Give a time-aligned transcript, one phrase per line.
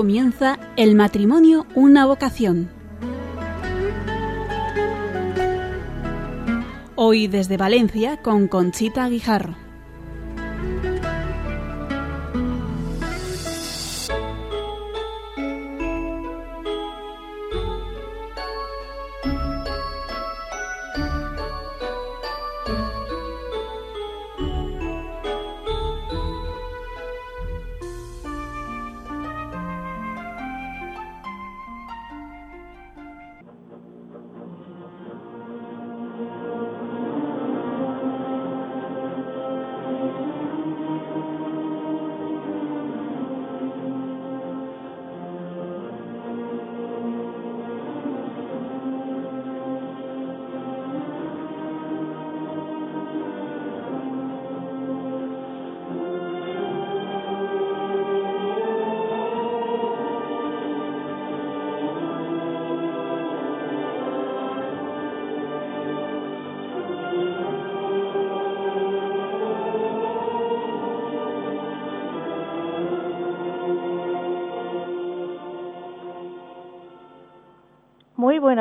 [0.00, 2.70] comienza El matrimonio, una vocación.
[6.96, 9.69] Hoy desde Valencia con Conchita Guijarro.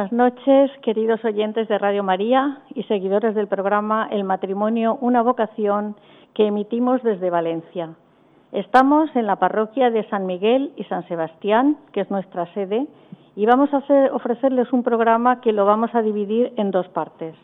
[0.09, 5.95] Buenas noches, queridos oyentes de Radio María y seguidores del programa El matrimonio, una vocación
[6.33, 7.89] que emitimos desde Valencia.
[8.51, 12.87] Estamos en la parroquia de San Miguel y San Sebastián, que es nuestra sede,
[13.35, 17.35] y vamos a ofrecerles un programa que lo vamos a dividir en dos partes.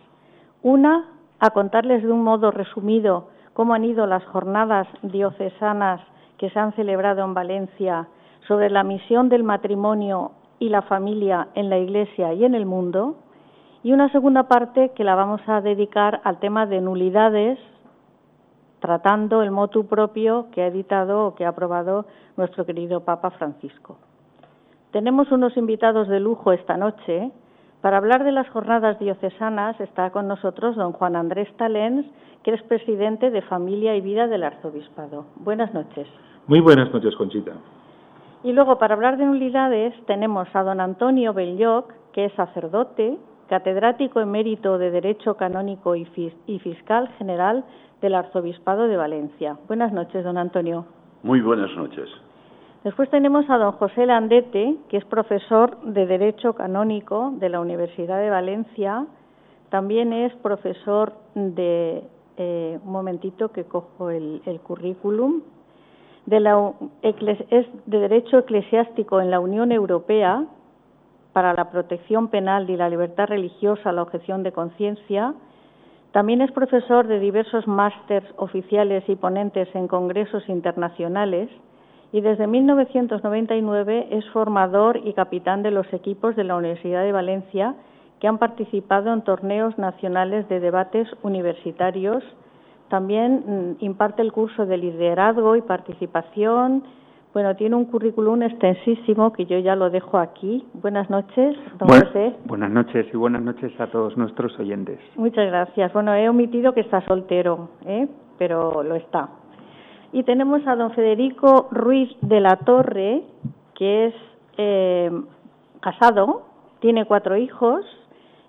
[0.63, 1.05] Una,
[1.39, 6.01] a contarles de un modo resumido cómo han ido las jornadas diocesanas
[6.37, 8.07] que se han celebrado en Valencia
[8.47, 10.31] sobre la misión del matrimonio
[10.65, 13.17] y la familia en la Iglesia y en el mundo,
[13.83, 17.59] y una segunda parte que la vamos a dedicar al tema de nulidades,
[18.79, 22.05] tratando el motu propio que ha editado o que ha aprobado
[22.35, 23.97] nuestro querido Papa Francisco.
[24.91, 27.31] Tenemos unos invitados de lujo esta noche.
[27.81, 32.07] Para hablar de las jornadas diocesanas está con nosotros don Juan Andrés Talens,
[32.43, 35.25] que es presidente de Familia y Vida del Arzobispado.
[35.35, 36.07] Buenas noches.
[36.47, 37.53] Muy buenas noches, Conchita.
[38.45, 43.17] Y luego, para hablar de nulidades, tenemos a don Antonio Belloc, que es sacerdote,
[43.49, 46.05] catedrático emérito de Derecho Canónico y,
[46.59, 47.65] Fiscal General
[48.03, 49.57] del Arzobispado de Valencia.
[49.67, 50.85] Buenas noches, don Antonio.
[51.23, 52.07] Muy buenas noches.
[52.83, 58.19] Después tenemos a don José Landete, que es profesor de Derecho Canónico de la Universidad
[58.19, 59.07] de Valencia.
[59.69, 62.03] También es profesor de,
[62.37, 65.41] eh, un momentito que cojo el currículum,
[66.25, 66.37] de
[67.49, 70.45] es de Derecho Eclesiástico en la Unión Europea
[71.33, 75.33] para la protección penal y la libertad religiosa, la objeción de conciencia.
[76.11, 81.49] También es profesor de diversos másters oficiales y ponentes en congresos internacionales
[82.11, 87.75] y desde 1999 es formador y capitán de los equipos de la Universidad de Valencia
[88.19, 92.23] que han participado en torneos nacionales de debates universitarios
[92.95, 96.81] también mm, imparte el curso de liderazgo y participación.
[97.33, 100.65] Bueno, tiene un currículum extensísimo que yo ya lo dejo aquí.
[100.75, 102.33] Buenas noches, don José.
[102.45, 104.97] Buenas noches y buenas noches a todos nuestros oyentes.
[105.17, 105.91] Muchas gracias.
[105.91, 108.07] Bueno, he omitido que está soltero, ¿eh?
[108.37, 109.27] pero lo está.
[110.13, 113.23] Y tenemos a don Federico Ruiz de la Torre,
[113.73, 114.13] que es
[114.57, 115.11] eh,
[115.81, 116.43] casado,
[116.79, 117.85] tiene cuatro hijos,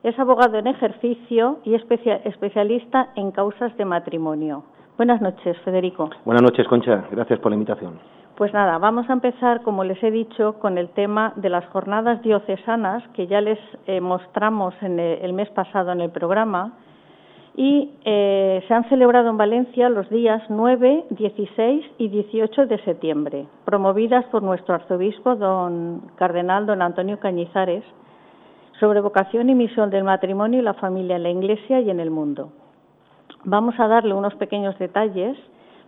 [0.06, 4.62] es abogado en ejercicio y especialista en causas de matrimonio.
[4.96, 6.10] Buenas noches, Federico.
[6.24, 7.04] Buenas noches, Concha.
[7.10, 7.98] Gracias por la invitación.
[8.36, 12.22] Pues nada, vamos a empezar, como les he dicho, con el tema de las jornadas
[12.22, 13.58] diocesanas que ya les
[13.88, 16.74] eh, mostramos en el, mes pasado en el programa
[17.56, 23.46] y eh, se han celebrado en Valencia los días 9, 16 y 18 de septiembre,
[23.64, 27.82] promovidas por nuestro arzobispo, don cardenal don Antonio Cañizares,
[28.80, 32.10] sobre vocación y misión del matrimonio y la familia en la Iglesia y en el
[32.10, 32.52] mundo.
[33.44, 35.36] Vamos a darle unos pequeños detalles,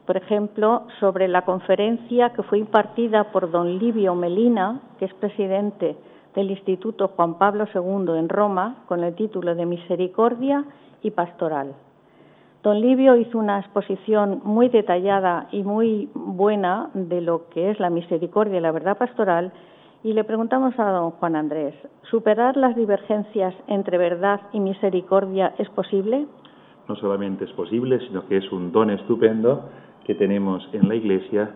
[0.06, 5.96] por ejemplo, sobre la conferencia que fue impartida por don Livio Melina, que es presidente
[6.34, 10.64] del Instituto Juan Pablo II en Roma, con el título de Misericordia
[11.02, 11.74] y Pastoral.
[12.62, 17.88] Don Livio hizo una exposición muy detallada y muy buena de lo que es la
[17.88, 19.52] misericordia y la verdad pastoral
[20.04, 21.74] y le preguntamos a don Juan Andrés,
[22.10, 26.26] ¿superar las divergencias entre verdad y misericordia es posible?
[26.88, 29.68] No solamente es posible, sino que es un don estupendo
[30.06, 31.50] que tenemos en la Iglesia,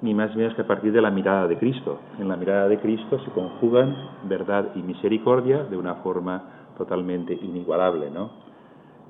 [0.00, 2.00] ni más ni menos que a partir de la mirada de Cristo.
[2.18, 3.94] En la mirada de Cristo se conjugan
[4.24, 6.42] verdad y misericordia de una forma
[6.76, 8.30] totalmente inigualable, ¿no?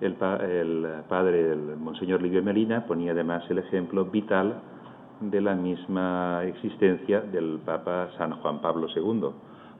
[0.00, 4.60] El, el padre, el monseñor Livio Melina, ponía además el ejemplo vital
[5.30, 9.30] de la misma existencia del Papa San Juan Pablo II,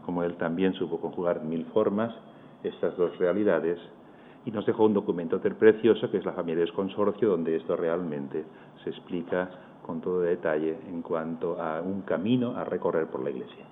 [0.05, 2.15] como él también supo conjugar mil formas
[2.63, 3.79] estas dos realidades
[4.45, 8.45] y nos dejó un documento precioso que es la familia del consorcio donde esto realmente
[8.85, 9.51] se explica
[9.85, 13.65] con todo detalle en cuanto a un camino a recorrer por la Iglesia.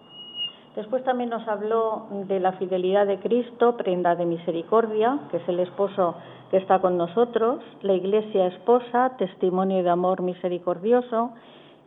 [0.77, 5.61] Después también nos habló de la fidelidad de Cristo, prenda de misericordia, que es el
[5.61, 6.15] esposo
[6.51, 11.31] que está con nosotros, la Iglesia esposa, testimonio de amor misericordioso.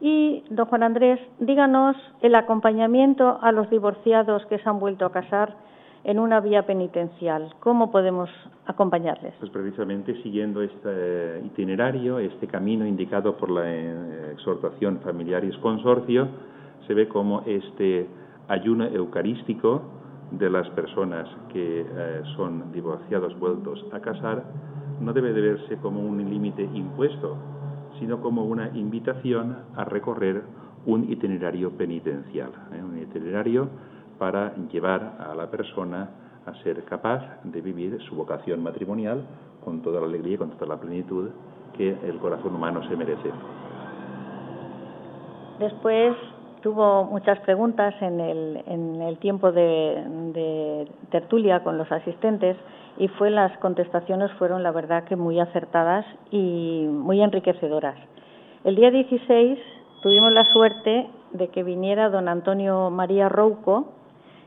[0.06, 5.14] Y, don Juan Andrés, díganos el acompañamiento a los divorciados que se han vuelto a
[5.14, 5.56] casar
[6.04, 7.54] en una vía penitencial.
[7.62, 8.30] ¿Cómo podemos
[8.66, 9.34] acompañarles?
[9.40, 16.28] Pues precisamente siguiendo este itinerario, este camino indicado por la eh, exhortación Familiaris Consorcio,
[16.86, 18.06] se ve como este
[18.50, 19.84] ayuno eucarístico
[20.32, 24.44] de las personas que eh, son divorciados vueltos a casar
[25.00, 27.38] no debe de verse como un límite impuesto,
[28.00, 30.44] sino como una invitación a recorrer
[30.86, 32.84] un itinerario penitencial, ¿eh?
[32.84, 33.70] un itinerario
[34.20, 36.10] para llevar a la persona
[36.46, 39.24] a ser capaz de vivir su vocación matrimonial
[39.64, 41.30] con toda la alegría y con toda la plenitud
[41.78, 43.32] que el corazón humano se merece.
[45.60, 46.16] Después
[46.64, 52.58] tuvo muchas preguntas en el, en el tiempo de, tertulia con los asistentes
[52.98, 57.96] y fue las contestaciones fueron la verdad que muy acertadas y muy enriquecedoras.
[58.64, 59.60] El día 16
[60.02, 63.90] tuvimos la suerte de que viniera don Antonio María Rouco,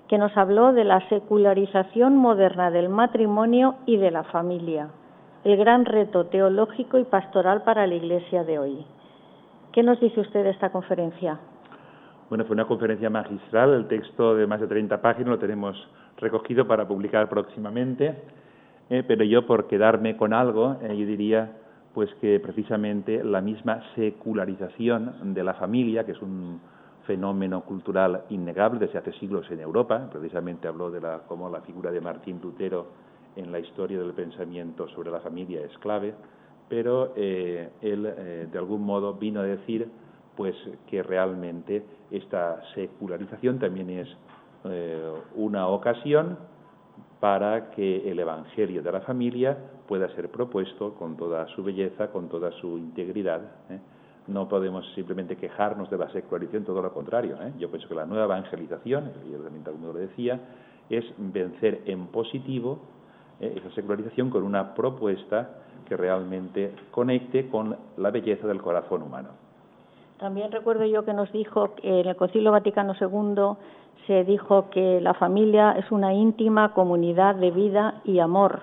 [0.08, 4.88] que nos habló de la secularización moderna del matrimonio y de la familia,
[5.44, 8.86] el gran reto teológico y pastoral para la Iglesia de hoy.
[9.72, 11.38] ¿Qué nos dice usted de esta conferencia?
[12.28, 15.76] Bueno, fue una conferencia magistral, el texto de más de 30 páginas lo tenemos
[16.16, 18.16] recogido para publicar próximamente,
[18.90, 21.56] eh, pero yo por quedarme con algo, eh, yo diría
[21.94, 26.60] pues que precisamente la misma secularización de la familia, que es un
[27.06, 31.92] fenómeno cultural innegable desde hace siglos en Europa, precisamente habló de la, cómo la figura
[31.92, 32.88] de Martín Lutero
[33.36, 36.12] en la historia del pensamiento sobre la familia es clave,
[36.68, 38.02] pero eh, él
[38.50, 39.88] de algún modo vino a decir
[40.36, 40.54] pues
[40.88, 44.08] que realmente esta secularización también es
[44.64, 46.38] eh, una ocasión
[47.20, 49.56] para que el Evangelio de la familia
[49.88, 53.40] pueda ser propuesto con toda su belleza, con toda su integridad.
[53.70, 53.78] ¿eh?
[54.26, 57.36] No podemos simplemente quejarnos de la secularización, todo lo contrario.
[57.40, 57.52] ¿eh?
[57.58, 59.32] Yo pienso que la nueva evangelización, y
[59.62, 60.40] también lo decía,
[60.90, 62.78] es vencer en positivo
[63.40, 69.45] esa secularización con una propuesta que realmente conecte con la belleza del corazón humano.
[70.18, 73.56] También recuerdo yo que nos dijo que en el Concilio Vaticano II
[74.06, 78.62] se dijo que la familia es una íntima comunidad de vida y amor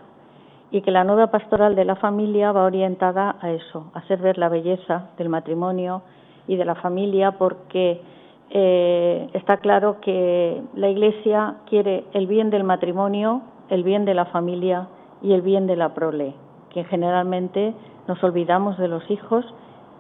[0.71, 4.39] y que la nueva pastoral de la familia va orientada a eso, a hacer ver
[4.39, 6.01] la belleza del matrimonio
[6.47, 8.01] y de la familia porque
[8.49, 14.25] eh, está claro que la Iglesia quiere el bien del matrimonio, el bien de la
[14.25, 14.87] familia
[15.21, 16.33] y el bien de la prole,
[16.71, 17.75] que generalmente
[18.07, 19.45] nos olvidamos de los hijos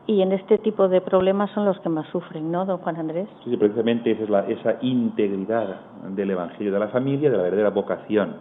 [0.05, 3.27] y en este tipo de problemas son los que más sufren, ¿no, don Juan Andrés?
[3.43, 5.79] Sí, precisamente esa es la, esa integridad
[6.09, 8.35] del Evangelio de la familia, de la verdadera vocación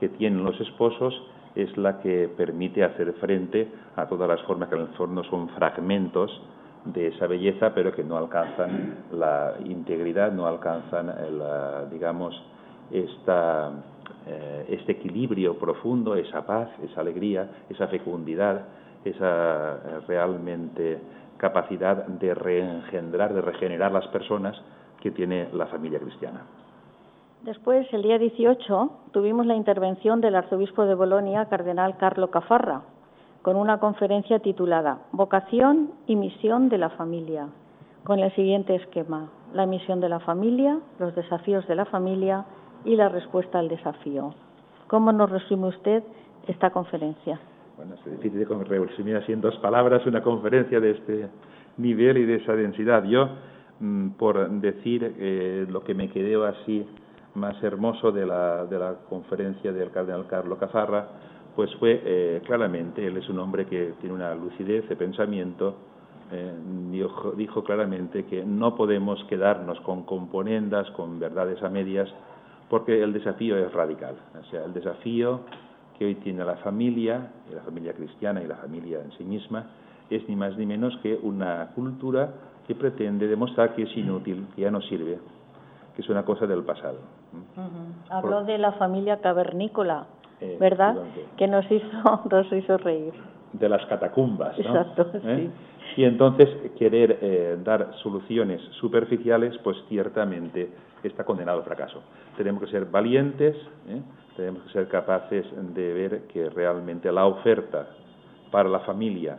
[0.00, 1.14] que tienen los esposos,
[1.54, 5.48] es la que permite hacer frente a todas las formas que en el fondo son
[5.50, 6.30] fragmentos
[6.86, 11.06] de esa belleza, pero que no alcanzan la integridad, no alcanzan,
[11.38, 12.34] la, digamos,
[12.90, 13.70] esta,
[14.26, 18.62] eh, este equilibrio profundo, esa paz, esa alegría, esa fecundidad
[19.04, 21.00] esa eh, realmente
[21.36, 24.60] capacidad de reengendrar, de regenerar las personas
[25.00, 26.42] que tiene la familia cristiana.
[27.42, 32.82] Después, el día 18, tuvimos la intervención del arzobispo de Bolonia, cardenal Carlo Cafarra,
[33.42, 37.48] con una conferencia titulada Vocación y misión de la familia,
[38.04, 42.44] con el siguiente esquema: la misión de la familia, los desafíos de la familia
[42.84, 44.34] y la respuesta al desafío.
[44.86, 46.04] ¿Cómo nos resume usted
[46.46, 47.40] esta conferencia?
[47.76, 51.28] Bueno, es difícil de resumir así en dos palabras una conferencia de este
[51.78, 53.04] nivel y de esa densidad.
[53.04, 53.28] Yo,
[53.80, 56.86] mm, por decir eh, lo que me quedó así
[57.34, 61.08] más hermoso de la, de la conferencia del cardenal Carlos Cazarra,
[61.56, 65.76] pues fue eh, claramente, él es un hombre que tiene una lucidez de pensamiento,
[66.30, 66.52] eh,
[66.90, 72.08] dijo, dijo claramente que no podemos quedarnos con componendas, con verdades a medias,
[72.70, 74.14] porque el desafío es radical.
[74.40, 75.40] O sea, el desafío
[76.02, 79.66] que hoy tiene la familia, la familia cristiana y la familia en sí misma,
[80.10, 82.28] es ni más ni menos que una cultura
[82.66, 85.20] que pretende demostrar que es inútil, que ya no sirve,
[85.94, 86.98] que es una cosa del pasado.
[88.10, 90.06] Habló de la familia cavernícola,
[90.40, 90.96] eh, ¿verdad?
[91.36, 93.12] Que nos hizo, nos hizo reír.
[93.52, 94.64] De las catacumbas, ¿no?
[94.64, 95.50] Exacto, ¿Eh?
[95.94, 96.00] sí.
[96.02, 100.68] Y entonces querer eh, dar soluciones superficiales, pues ciertamente
[101.04, 102.02] está condenado al fracaso.
[102.36, 103.54] Tenemos que ser valientes,
[103.86, 104.02] ¿eh?
[104.36, 107.88] Tenemos que ser capaces de ver que realmente la oferta
[108.50, 109.38] para la familia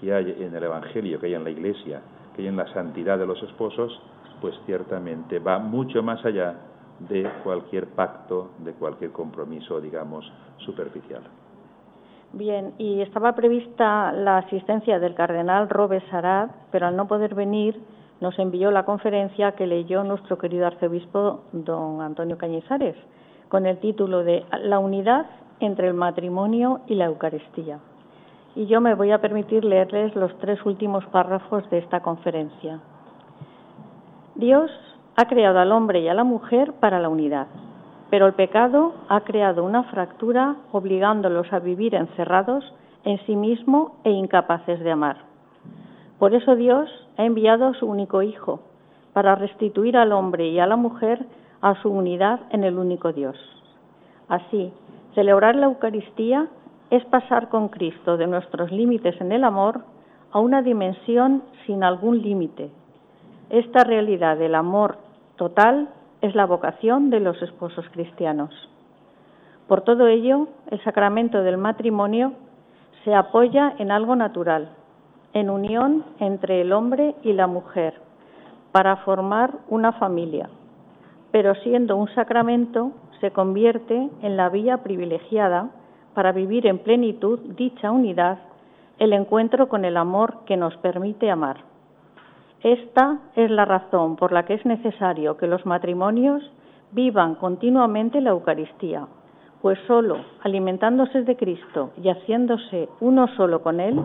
[0.00, 2.00] que hay en el Evangelio, que hay en la Iglesia,
[2.34, 4.00] que hay en la santidad de los esposos,
[4.40, 6.56] pues ciertamente va mucho más allá
[7.00, 11.22] de cualquier pacto, de cualquier compromiso, digamos, superficial.
[12.32, 17.80] Bien, y estaba prevista la asistencia del cardenal Robes Arad, pero al no poder venir
[18.20, 22.96] nos envió la conferencia que leyó nuestro querido arzobispo don Antonio Cañizares,
[23.50, 25.26] con el título de La unidad
[25.60, 27.80] entre el matrimonio y la Eucaristía.
[28.56, 32.80] Y yo me voy a permitir leerles los tres últimos párrafos de esta conferencia.
[34.36, 34.70] Dios
[35.16, 37.48] ha creado al hombre y a la mujer para la unidad
[38.10, 42.64] pero el pecado ha creado una fractura obligándolos a vivir encerrados
[43.04, 45.16] en sí mismo e incapaces de amar.
[46.18, 48.60] Por eso Dios ha enviado a su único Hijo,
[49.12, 51.24] para restituir al hombre y a la mujer
[51.60, 53.36] a su unidad en el único Dios.
[54.28, 54.72] Así,
[55.14, 56.48] celebrar la Eucaristía
[56.90, 59.82] es pasar con Cristo de nuestros límites en el amor
[60.32, 62.70] a una dimensión sin algún límite.
[63.50, 64.98] Esta realidad del amor
[65.36, 65.88] total
[66.20, 68.50] es la vocación de los esposos cristianos.
[69.66, 72.32] Por todo ello, el sacramento del matrimonio
[73.04, 74.70] se apoya en algo natural,
[75.32, 77.94] en unión entre el hombre y la mujer,
[78.72, 80.50] para formar una familia,
[81.30, 85.70] pero siendo un sacramento se convierte en la vía privilegiada
[86.14, 88.38] para vivir en plenitud dicha unidad,
[88.98, 91.58] el encuentro con el amor que nos permite amar.
[92.62, 96.42] Esta es la razón por la que es necesario que los matrimonios
[96.92, 99.06] vivan continuamente la Eucaristía,
[99.62, 104.00] pues solo alimentándose de Cristo y haciéndose uno solo con Él,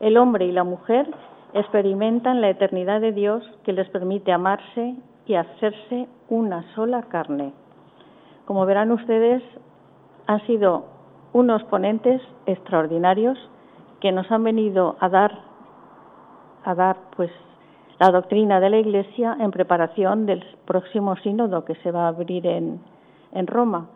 [0.00, 1.08] el hombre y la mujer
[1.54, 4.94] experimentan la eternidad de Dios que les permite amarse
[5.28, 7.52] y hacerse una sola carne.
[8.46, 9.42] Como verán ustedes,
[10.26, 10.86] han sido
[11.32, 13.38] unos ponentes extraordinarios
[14.00, 15.48] que nos han venido a dar
[16.64, 17.30] a dar pues
[17.98, 22.46] la doctrina de la Iglesia en preparación del próximo sínodo que se va a abrir
[22.46, 22.80] en,
[23.46, 23.88] Roma.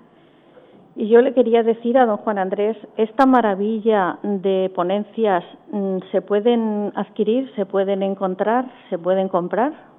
[0.95, 6.21] Y yo le quería decir a don Juan Andrés, ¿esta maravilla de ponencias mm, se
[6.21, 9.92] pueden adquirir, se pueden encontrar, se pueden comprar?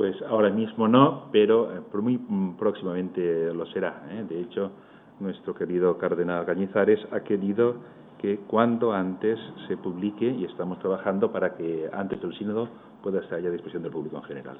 [0.00, 4.00] Pues ahora mismo no, pero eh, muy mm, próximamente lo será.
[4.10, 4.24] ¿eh?
[4.26, 4.70] De hecho,
[5.18, 7.74] nuestro querido cardenal Cañizares ha querido
[8.16, 9.38] que cuando antes
[9.68, 12.70] se publique y estamos trabajando para que antes del sínodo
[13.02, 14.56] pueda estar ya a disposición del público en general.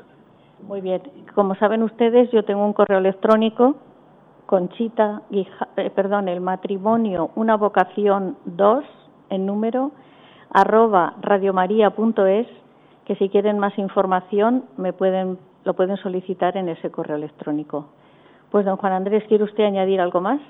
[0.68, 1.00] Muy bien.
[1.35, 3.76] Como saben ustedes, yo tengo un correo electrónico,
[4.44, 8.85] Conchita, eh, perdón, el matrimonio, una vocación 2,
[9.30, 9.92] en número,
[10.52, 12.47] arroba radiomaria.es,
[13.11, 17.88] que si quieren más información me pueden, lo pueden solicitar en ese correo electrónico.
[18.52, 20.40] Pues, don Juan Andrés, ¿quiere usted añadir algo más?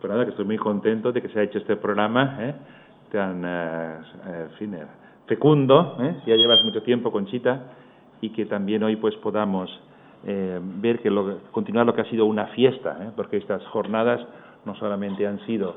[0.00, 2.54] Pues nada, que estoy muy contento de que se ha hecho este programa ¿eh?
[3.12, 4.86] tan eh, eh,
[5.26, 6.16] fecundo, ¿eh?
[6.24, 7.64] ya llevas mucho tiempo, Conchita,
[8.22, 9.68] y que también hoy pues podamos
[10.24, 13.10] eh, ver que lo, continuar lo que ha sido una fiesta, ¿eh?
[13.14, 14.26] porque estas jornadas
[14.64, 15.74] no solamente han sido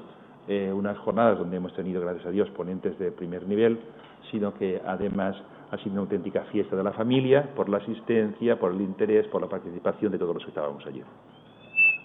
[0.48, 3.82] eh, unas jornadas donde hemos tenido, gracias a Dios, ponentes de primer nivel,
[4.32, 5.36] sino que además
[5.72, 9.42] ha sido una auténtica fiesta de la familia por la asistencia, por el interés, por
[9.42, 11.01] la participación de todos los que estábamos allí.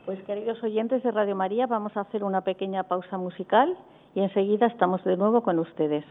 [0.04, 3.76] Pues queridos oyentes de Radio María, vamos a hacer una pequeña pausa musical
[4.14, 6.04] y enseguida estamos de nuevo con ustedes.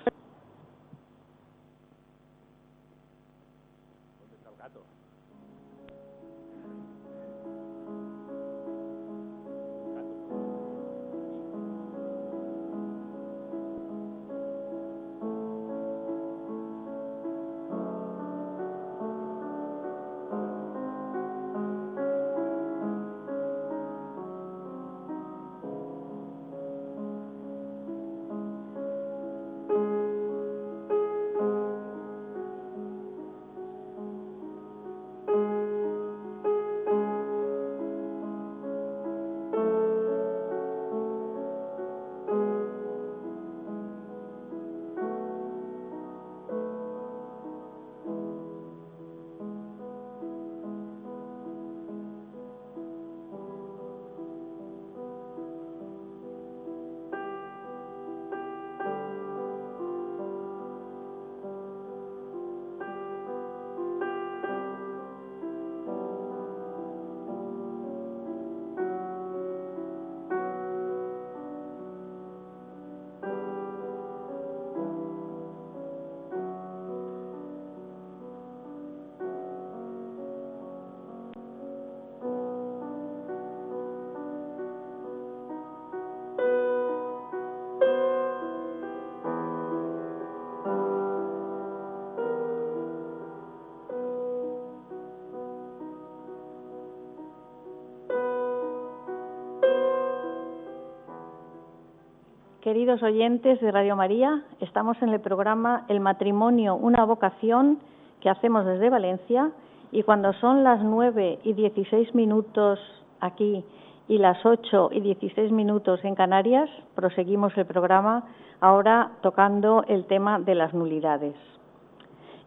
[102.65, 104.41] Queridos oyentes de Radio María.
[104.59, 107.77] Estamos en el programa El matrimonio, una vocación
[108.21, 109.51] que hacemos desde Valencia
[109.91, 112.79] y cuando son las nueve y dieciséis minutos
[113.19, 113.63] aquí
[114.07, 118.23] y las ocho y dieciséis minutos en Canarias, proseguimos el programa
[118.61, 121.35] ahora tocando el tema de las nulidades.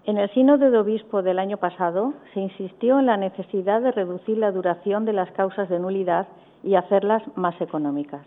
[0.05, 4.37] En el Sínodo de Obispo del año pasado se insistió en la necesidad de reducir
[4.37, 6.27] la duración de las causas de nulidad
[6.65, 8.27] y hacerlas más económicas.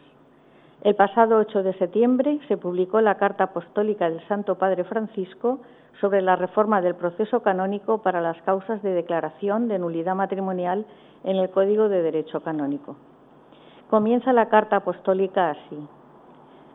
[0.84, 5.60] El pasado 8 de septiembre se publicó la Carta Apostólica del Santo Padre Francisco
[6.00, 10.88] sobre la reforma del proceso canónico para las causas de declaración de nulidad matrimonial
[11.24, 12.96] en el Código de Derecho Canónico.
[13.92, 15.88] Comienza la Carta Apostólica así.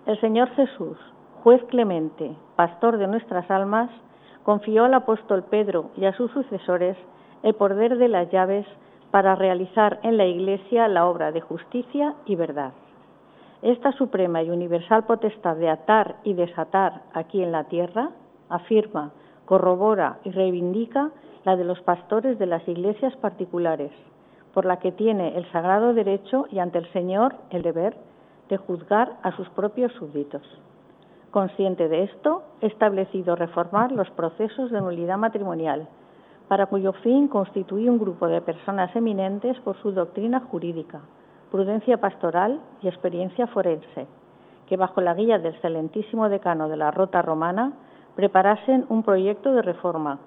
[0.06, 0.96] El Señor Jesús,
[1.42, 3.90] juez clemente, pastor de nuestras almas,
[4.44, 6.96] confió al apóstol Pedro y a sus sucesores
[7.42, 8.66] el poder de las llaves
[9.10, 12.72] para realizar en la Iglesia la obra de justicia y verdad.
[13.66, 18.10] Esta suprema y universal potestad de atar y desatar aquí en la tierra
[18.48, 19.10] afirma,
[19.44, 21.10] corrobora y reivindica
[21.44, 23.90] la de los pastores de las iglesias particulares,
[24.54, 27.96] por la que tiene el sagrado derecho y ante el Señor el deber
[28.48, 30.44] de juzgar a sus propios súbditos.
[31.32, 35.88] Consciente de esto, he establecido reformar los procesos de nulidad matrimonial,
[36.46, 41.00] para cuyo fin constituí un grupo de personas eminentes por su doctrina jurídica,
[41.50, 44.06] prudencia pastoral y experiencia forense,
[44.68, 47.72] que bajo la guía del excelentísimo decano de la Rota Romana
[48.14, 50.18] preparasen un proyecto de reforma,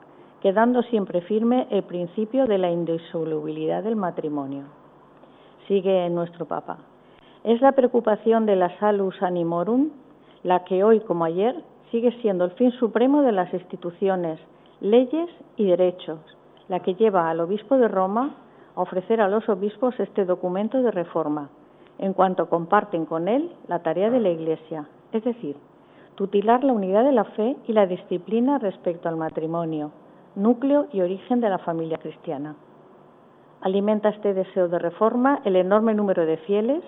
[0.41, 4.63] quedando siempre firme el principio de la indisolubilidad del matrimonio.
[5.67, 6.77] Sigue nuestro Papa.
[7.43, 9.89] Es la preocupación de la salus animorum
[10.43, 11.55] la que hoy como ayer
[11.91, 14.39] sigue siendo el fin supremo de las instituciones,
[14.79, 16.19] leyes y derechos,
[16.67, 18.35] la que lleva al obispo de Roma
[18.81, 21.49] ofrecer a los obispos este documento de reforma,
[21.97, 25.57] en cuanto comparten con él la tarea de la Iglesia, es decir,
[26.15, 29.91] tutilar la unidad de la fe y la disciplina respecto al matrimonio,
[30.35, 32.55] núcleo y origen de la familia cristiana.
[33.61, 36.81] Alimenta este deseo de reforma el enorme número de fieles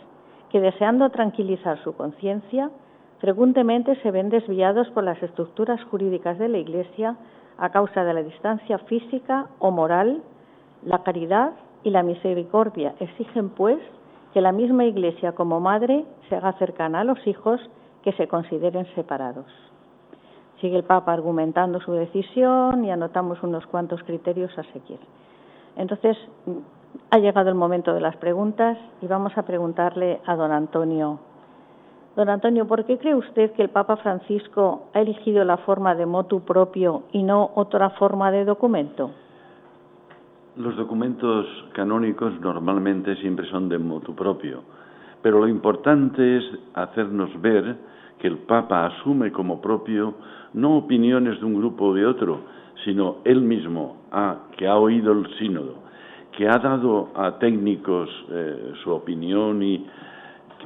[0.49, 2.71] que, deseando tranquilizar su conciencia,
[3.19, 7.17] frecuentemente se ven desviados por las estructuras jurídicas de la Iglesia
[7.57, 10.21] a causa de la distancia física o moral,
[10.85, 11.51] la caridad
[11.83, 13.79] y la misericordia exigen, pues,
[14.33, 17.59] que la misma Iglesia como madre se haga cercana a los hijos
[18.03, 19.45] que se consideren separados.
[20.59, 24.99] Sigue el Papa argumentando su decisión y anotamos unos cuantos criterios a seguir.
[25.75, 26.17] Entonces,
[27.09, 31.19] ha llegado el momento de las preguntas y vamos a preguntarle a don Antonio.
[32.15, 36.05] Don Antonio, ¿por qué cree usted que el Papa Francisco ha elegido la forma de
[36.05, 39.11] motu propio y no otra forma de documento?
[40.57, 44.63] Los documentos canónicos normalmente siempre son de motu propio,
[45.21, 47.77] pero lo importante es hacernos ver
[48.19, 50.13] que el Papa asume como propio
[50.53, 52.41] no opiniones de un grupo o de otro,
[52.83, 54.01] sino él mismo,
[54.57, 55.75] que ha oído el sínodo,
[56.35, 59.87] que ha dado a técnicos eh, su opinión y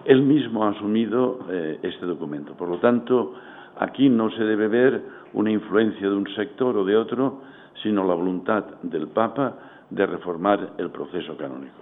[0.06, 2.54] él mismo ha asumido eh, este documento.
[2.54, 3.36] Por lo tanto,
[3.78, 7.42] aquí no se debe ver una influencia de un sector o de otro,
[7.84, 11.82] sino la voluntad del Papa de reformar el proceso canónico.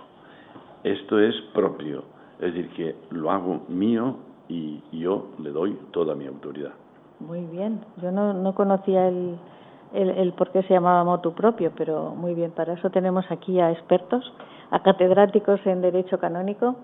[0.84, 2.04] Esto es propio,
[2.39, 4.18] es decir, que lo hago mío
[4.50, 6.74] y yo le doy toda mi autoridad.
[7.20, 9.38] Muy bien, yo no, no conocía el,
[9.94, 13.72] el, por qué se llamaba motu propio, pero muy bien, para eso tenemos aquí a
[13.72, 14.34] expertos,
[14.72, 16.76] a catedráticos en Derecho Canónico.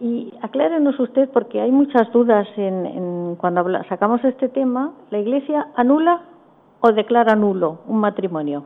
[0.00, 5.68] Y aclárenos usted, porque hay muchas dudas en, en cuando sacamos este tema, ¿la Iglesia
[5.76, 6.22] anula
[6.80, 8.64] o declara nulo un matrimonio?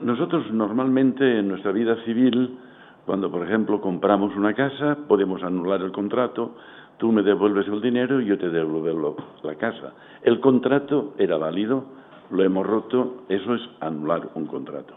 [0.00, 2.58] Nosotros normalmente en nuestra vida civil,
[3.06, 6.56] cuando por ejemplo compramos una casa, podemos anular el contrato,
[6.98, 9.92] tú me devuelves el dinero y yo te devuelvo la casa.
[10.22, 11.84] El contrato era válido,
[12.30, 14.94] lo hemos roto, eso es anular un contrato.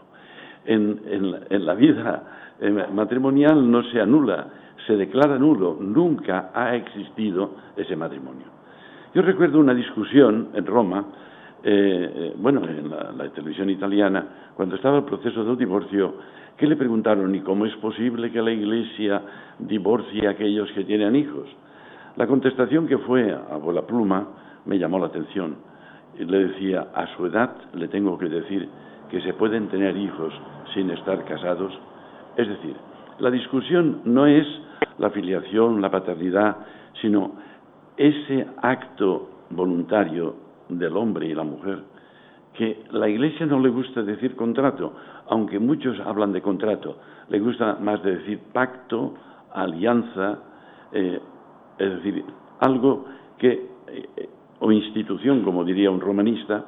[0.64, 2.24] En, en, la vida
[2.92, 4.48] matrimonial no se anula,
[4.86, 8.46] se declara nulo, nunca ha existido ese matrimonio.
[9.14, 11.04] Yo recuerdo una discusión en Roma,
[11.62, 16.14] eh, eh, bueno, en la, televisión italiana, cuando estaba el proceso del divorcio,
[16.56, 19.22] que le preguntaron, ¿y cómo es posible que la Iglesia
[19.58, 21.48] divorcie a aquellos que tienen hijos?
[22.16, 24.28] La contestación que fue a bola pluma
[24.66, 25.56] me llamó la atención.
[26.18, 28.68] Le decía, a su edad le tengo que decir
[29.10, 30.32] que se pueden tener hijos
[30.74, 31.72] sin estar casados.
[32.36, 32.74] Es decir,
[33.18, 34.46] la discusión no es
[34.98, 36.56] la filiación, la paternidad,
[37.00, 37.32] sino
[37.96, 41.82] ese acto voluntario del hombre y la mujer
[42.58, 44.92] que la Iglesia no le gusta decir contrato,
[45.28, 46.96] aunque muchos hablan de contrato,
[47.28, 49.14] le gusta más de decir pacto,
[49.52, 50.40] alianza,
[50.90, 51.20] eh,
[51.78, 52.24] es decir,
[52.58, 53.04] algo
[53.38, 54.28] que, eh,
[54.58, 56.64] o institución, como diría un romanista,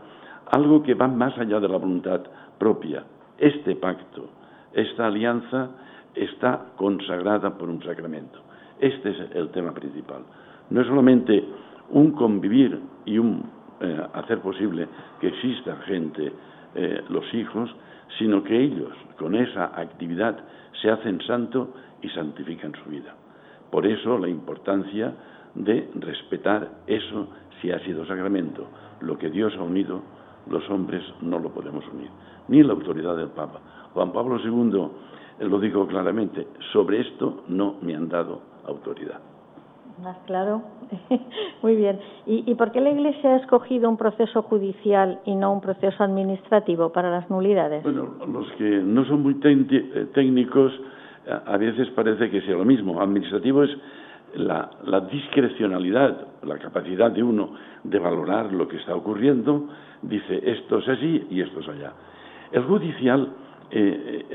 [0.52, 2.20] algo que va más allá de la voluntad
[2.56, 3.02] propia.
[3.36, 4.28] Este pacto,
[4.72, 5.70] esta alianza
[6.14, 8.38] está consagrada por un sacramento.
[8.78, 10.22] Este es el tema principal.
[10.70, 11.44] No es solamente
[11.90, 13.42] un convivir y un
[13.80, 14.88] eh, hacer posible
[15.20, 16.32] que exista gente,
[16.74, 17.74] eh, los hijos,
[18.18, 20.36] sino que ellos, con esa actividad,
[20.80, 23.14] se hacen santo y santifican su vida.
[23.70, 25.14] Por eso la importancia
[25.54, 27.28] de respetar eso
[27.60, 28.66] si ha sido sacramento.
[29.00, 30.02] Lo que Dios ha unido,
[30.48, 32.10] los hombres no lo podemos unir,
[32.48, 33.60] ni la autoridad del Papa.
[33.94, 39.29] Juan Pablo II lo dijo claramente, sobre esto no me han dado autoridad.
[40.02, 40.62] Más claro.
[41.62, 41.98] Muy bien.
[42.26, 46.90] ¿Y, por qué la Iglesia ha escogido un proceso judicial y no un proceso administrativo
[46.90, 47.82] para las nulidades?
[47.82, 50.72] Bueno, los que no son muy eh, técnicos
[51.46, 53.00] a veces parece que sea lo mismo.
[53.00, 53.70] Administrativo es
[54.34, 54.70] la,
[55.10, 57.50] discrecionalidad, la capacidad de uno
[57.84, 59.68] de valorar lo que está ocurriendo,
[60.02, 61.92] dice esto es así y esto es allá.
[62.52, 63.28] El judicial,
[63.70, 64.26] eh,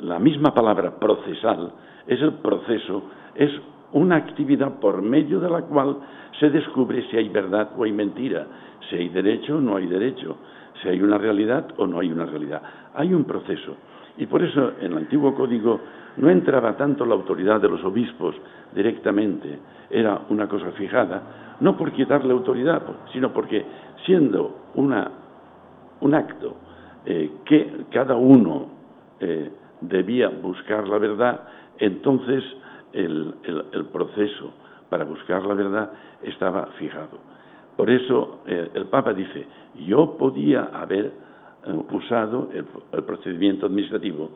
[0.00, 1.72] la misma palabra procesal,
[2.06, 3.50] es el proceso, es
[3.92, 5.96] una actividad por medio de la cual
[6.38, 8.46] se descubre si hay verdad o hay mentira,
[8.88, 10.36] si hay derecho o no hay derecho,
[10.82, 12.62] si hay una realidad o no hay una realidad.
[12.94, 13.76] Hay un proceso.
[14.16, 15.80] Y por eso en el antiguo código
[16.16, 18.34] no entraba tanto la autoridad de los obispos
[18.74, 19.58] directamente,
[19.90, 23.64] era una cosa fijada, no por quitarle autoridad, sino porque
[24.04, 25.10] siendo una,
[26.00, 26.56] un acto
[27.04, 28.66] eh, que cada uno
[29.20, 29.50] eh,
[29.80, 31.40] debía buscar la verdad,
[31.78, 32.44] entonces
[32.92, 33.34] el,
[33.92, 34.52] proceso
[34.88, 37.18] para buscar la verdad estaba fijado.
[37.76, 39.46] Por eso eh, el Papa dice,
[39.86, 41.12] yo podía haber
[41.92, 44.30] usado el procedimiento administrativo,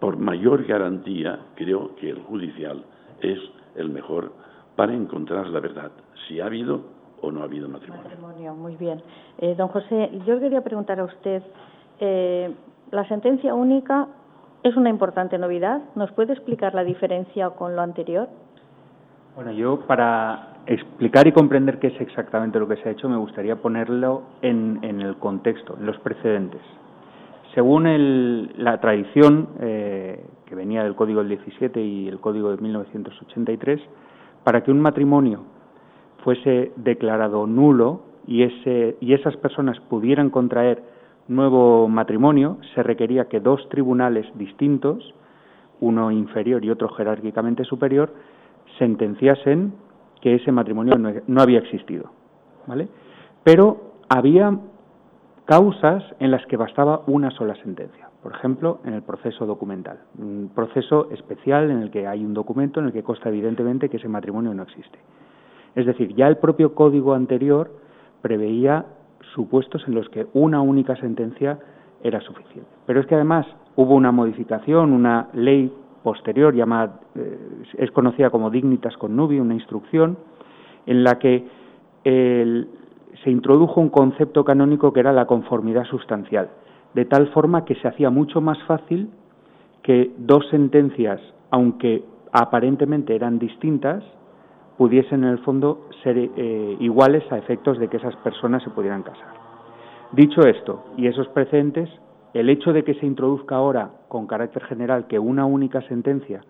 [0.00, 2.82] por mayor garantía, creo que el judicial
[3.20, 3.38] es
[3.76, 4.32] el mejor
[4.74, 5.92] para encontrar la verdad,
[6.26, 6.80] si ha habido
[7.20, 8.04] o no ha habido matrimonio.
[8.04, 9.02] Matrimonio, muy bien.
[9.38, 11.42] Eh, don José, yo quería preguntar a usted,
[12.00, 12.50] eh,
[12.90, 14.08] la sentencia única
[14.62, 15.80] es una importante novedad.
[15.94, 18.28] ¿Nos puede explicar la diferencia con lo anterior?
[19.34, 23.16] Bueno, yo para explicar y comprender qué es exactamente lo que se ha hecho, me
[23.16, 26.60] gustaría ponerlo en, en el contexto, en los precedentes.
[27.54, 33.80] Según la tradición eh, que venía del Código del 17 y el Código de 1983,
[34.44, 35.44] para que un matrimonio
[36.22, 40.82] fuese declarado nulo y, ese, y esas personas pudieran contraer
[41.30, 45.14] nuevo matrimonio, se requería que dos tribunales distintos,
[45.80, 48.12] uno inferior y otro jerárquicamente superior,
[48.78, 49.72] sentenciasen
[50.20, 52.10] que ese matrimonio no, no había existido.
[52.66, 52.88] ¿vale?
[53.44, 54.58] Pero había
[55.44, 58.08] causas en las que bastaba una sola sentencia.
[58.22, 62.80] Por ejemplo, en el proceso documental, un proceso especial en el que hay un documento
[62.80, 64.98] en el que consta evidentemente que ese matrimonio no existe.
[65.74, 67.70] Es decir, ya el propio código anterior
[68.20, 68.84] preveía
[69.34, 71.58] supuestos en los que una única sentencia
[72.02, 72.68] era suficiente.
[72.86, 77.38] Pero es que además hubo una modificación, una ley posterior llamada, eh,
[77.78, 80.16] es conocida como Dignitas Connubi, una instrucción,
[80.86, 81.60] en la que
[82.02, 86.48] se introdujo un concepto canónico que era la conformidad sustancial,
[86.94, 89.10] de tal forma que se hacía mucho más fácil
[89.82, 94.02] que dos sentencias, aunque aparentemente eran distintas,
[94.80, 99.02] pudiesen en el fondo ser eh, iguales a efectos de que esas personas se pudieran
[99.02, 99.34] casar.
[100.12, 101.90] Dicho esto, y esos precedentes,
[102.32, 106.40] el hecho de que se introduzca ahora con carácter general que una única sentencia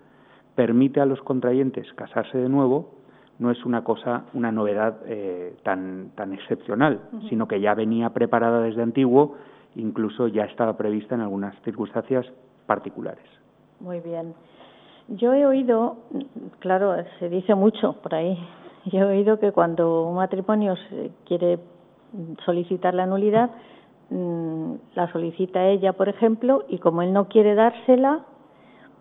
[0.54, 2.94] permite a los contrayentes casarse de nuevo,
[3.40, 8.60] no es una cosa, una novedad eh, tan, tan excepcional, sino que ya venía preparada
[8.60, 9.38] desde antiguo,
[9.74, 12.26] incluso ya estaba prevista en algunas circunstancias
[12.66, 13.26] particulares.
[13.80, 14.34] Muy bien.
[15.10, 15.96] Yo he oído,
[16.60, 18.38] claro, se dice mucho por ahí,
[18.84, 20.76] yo he oído que cuando un matrimonio
[21.24, 21.58] quiere
[22.44, 23.50] solicitar la nulidad,
[24.10, 28.20] mm, la solicita ella, por ejemplo, y como él no quiere dársela,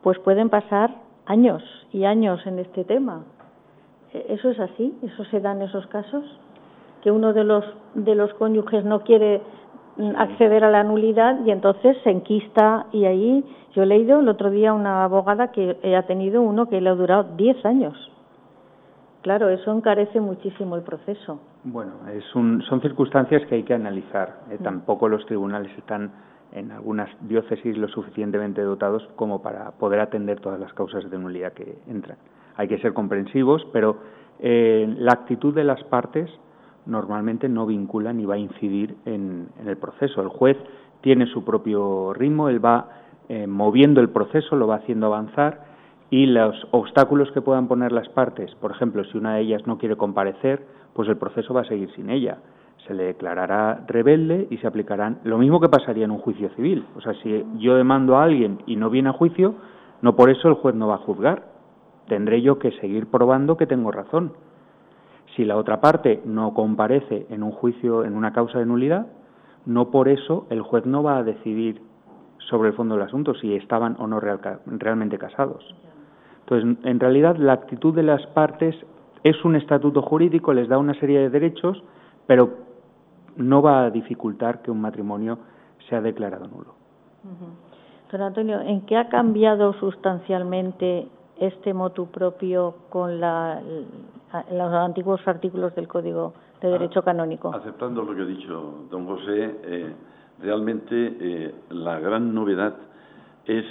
[0.02, 0.95] pues pueden pasar
[1.28, 1.62] años
[1.93, 3.24] y años en este tema.
[4.12, 4.98] ¿Eso es así?
[5.04, 6.24] ¿Eso se da en esos casos?
[7.04, 9.43] ¿Que uno de los, de los cónyuges no quiere
[10.18, 14.50] acceder a la nulidad y entonces se enquista y ahí yo he leído el otro
[14.50, 18.12] día una abogada que ha tenido uno que le ha durado 10 años.
[19.22, 21.40] Claro, eso encarece muchísimo el proceso.
[21.66, 24.40] Bueno, es un, son circunstancias que hay que analizar.
[24.50, 24.58] ¿eh?
[24.60, 24.64] Mm.
[24.64, 26.12] Tampoco los tribunales están
[26.54, 31.54] en algunas diócesis lo suficientemente dotados como para poder atender todas las causas de nulidad
[31.54, 32.18] que entran
[32.60, 33.96] hay que ser comprensivos, pero
[34.38, 36.30] eh, la actitud de las partes
[36.89, 40.21] normalmente no vincula ni va a incidir en, el proceso.
[40.21, 40.58] El juez
[41.02, 42.89] tiene su propio ritmo, él va
[43.30, 45.69] eh, moviendo el proceso, lo va haciendo avanzar
[46.10, 49.78] y los obstáculos que puedan poner las partes, por ejemplo, si una de ellas no
[49.78, 52.39] quiere comparecer, pues el proceso va a seguir sin ella.
[52.88, 56.86] Se le declarará rebelde y se aplicarán lo mismo que pasaría en un juicio civil.
[56.95, 59.56] O sea, si yo demando a alguien y no viene a juicio,
[60.02, 61.43] no por eso el juez no va a juzgar.
[62.08, 64.34] Tendré yo que seguir probando que tengo razón.
[65.36, 69.08] Si la otra parte no comparece en un juicio, en una causa de nulidad,
[69.65, 71.82] no por eso el juez no va a decidir
[72.50, 75.76] sobre el fondo del asunto si estaban o no realmente casados.
[76.42, 78.76] Entonces, en realidad, la actitud de las partes
[79.24, 81.84] es un estatuto jurídico, les da una serie de derechos,
[82.26, 82.50] pero
[83.36, 85.38] no va a dificultar que un matrimonio
[85.89, 86.74] sea declarado nulo.
[88.12, 91.08] Don Antonio, ¿en qué ha cambiado sustancialmente
[91.39, 93.62] este motu propio con la,
[94.52, 97.54] los antiguos artículos del Código de ah, Derecho Canónico?
[97.54, 99.93] Aceptando lo que ha dicho don José, eh,
[100.41, 102.75] realmente eh, la gran novedad
[103.45, 103.65] es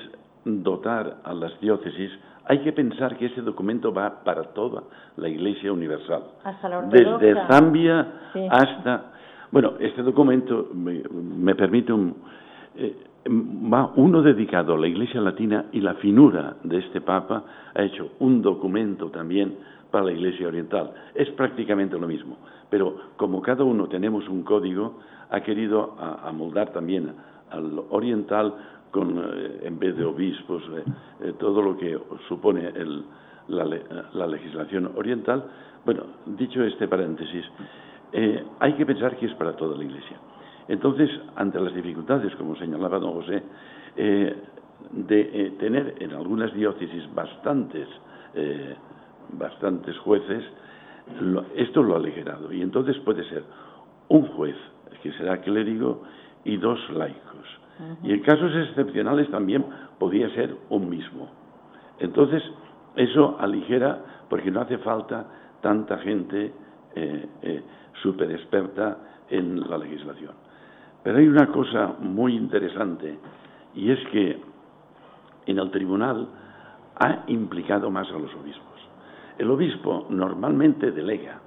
[0.44, 2.10] dotar a las diócesis
[2.48, 4.82] hay que pensar que ese documento va para toda
[5.16, 6.22] la Iglesia Universal.
[6.90, 8.08] Desde Zambia
[8.50, 9.12] hasta...
[9.50, 12.16] Bueno, este documento me, permite un...
[12.74, 12.96] Eh,
[13.28, 18.12] va uno dedicado a la Iglesia Latina y la finura de este Papa ha hecho
[18.20, 19.56] un documento también
[19.90, 20.92] para la Iglesia Oriental.
[21.14, 22.36] Es prácticamente lo mismo,
[22.70, 24.98] pero como cada uno tenemos un código,
[25.30, 27.12] ha querido amoldar también
[27.50, 28.54] al oriental
[28.90, 30.84] con, eh, en vez de obispos, eh,
[31.20, 32.72] eh, todo lo que supone
[33.48, 35.44] la, legislación oriental.
[35.84, 37.44] Bueno, dicho este paréntesis,
[38.60, 40.16] hay que pensar que es para toda la Iglesia.
[40.68, 43.42] Entonces, ante las dificultades, como señalaba don José,
[43.96, 47.88] de tener en algunas diócesis bastantes,
[49.32, 50.44] bastantes jueces,
[51.56, 52.52] esto lo ha aligerado.
[52.52, 53.44] Y entonces puede ser
[54.08, 54.56] un juez,
[55.02, 56.02] que será clérigo,
[56.44, 57.46] y dos laicos.
[58.02, 59.64] Y en casos excepcionales también
[59.98, 61.28] podía ser un mismo.
[62.00, 62.42] Entonces,
[62.96, 65.26] eso aligera porque no hace falta
[65.60, 66.52] tanta gente
[66.94, 67.62] eh, eh,
[68.02, 68.98] súper experta
[69.30, 70.32] en la legislación.
[71.08, 73.18] Pero hay una cosa muy interesante
[73.74, 74.38] y es que
[75.46, 76.28] en el tribunal
[76.96, 78.78] ha implicado más a los obispos.
[79.38, 81.40] El obispo normalmente delega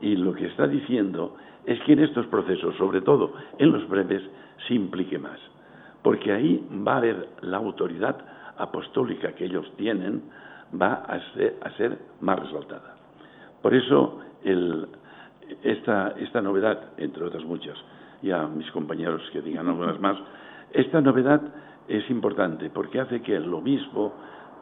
[0.00, 4.24] y lo que está diciendo es que en estos procesos, sobre todo en los breves,
[4.66, 5.38] se implique más
[6.02, 8.16] porque ahí va a haber la autoridad
[8.56, 10.20] apostólica que ellos tienen,
[10.74, 11.20] va a
[11.76, 12.96] ser, más resaltada.
[13.62, 14.18] Por eso
[15.62, 17.78] esta, esta novedad, entre otras muchas,
[18.22, 20.16] y a mis compañeros que digan algunas más,
[20.72, 21.40] esta novedad
[21.88, 24.12] es importante porque hace que el obispo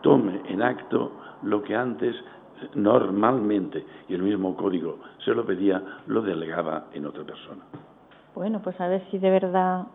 [0.03, 2.14] tome en acto lo que antes
[2.75, 7.62] normalmente, y el mismo código se lo pedía, lo delegaba en otra persona.
[8.35, 9.87] Bueno, pues a ver si de verdad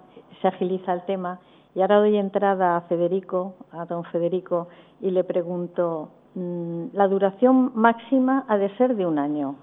[0.42, 1.40] se agiliza el tema.
[1.76, 4.68] Y ahora doy entrada a Federico, a don Federico,
[5.02, 9.56] y le pregunto, mm, la duración máxima ha de ser de un año,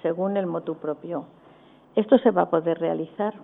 [0.00, 1.26] según el motu propio.
[1.94, 3.34] ¿Esto se va a poder realizar?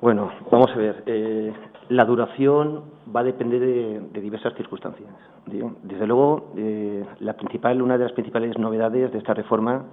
[0.00, 1.02] Bueno, vamos a ver.
[1.06, 1.52] Eh,
[1.88, 2.82] la duración
[3.14, 5.10] va a depender de, diversas circunstancias.
[5.46, 9.84] Desde luego, eh, la principal, una de las principales novedades de esta reforma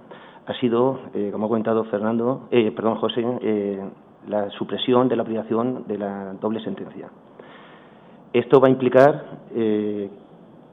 [0.46, 3.24] ha sido, eh, como ha comentado Fernando, perdón, José,
[4.28, 7.08] la supresión de la obligación de la doble sentencia.
[8.32, 10.10] Esto va a implicar eh,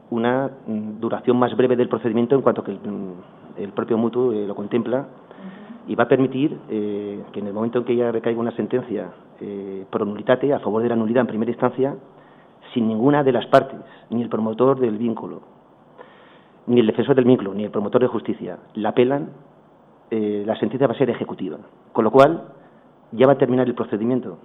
[0.09, 2.71] una duración más breve del procedimiento en cuanto que
[3.57, 5.07] el, propio mutuo lo contempla
[5.87, 9.11] y va a permitir eh, que en el momento en que ya recaiga una sentencia
[9.89, 11.97] pro nullitate a favor de la nulidad en primera instancia,
[12.73, 13.77] sin ninguna de las partes,
[14.09, 15.41] ni el promotor del vínculo,
[16.67, 19.31] ni el defensor del vínculo, ni el promotor de justicia, la apelan,
[20.11, 21.57] la sentencia va a ser ejecutiva.
[21.91, 22.53] Con lo cual,
[23.11, 24.37] ya va a terminar el procedimiento,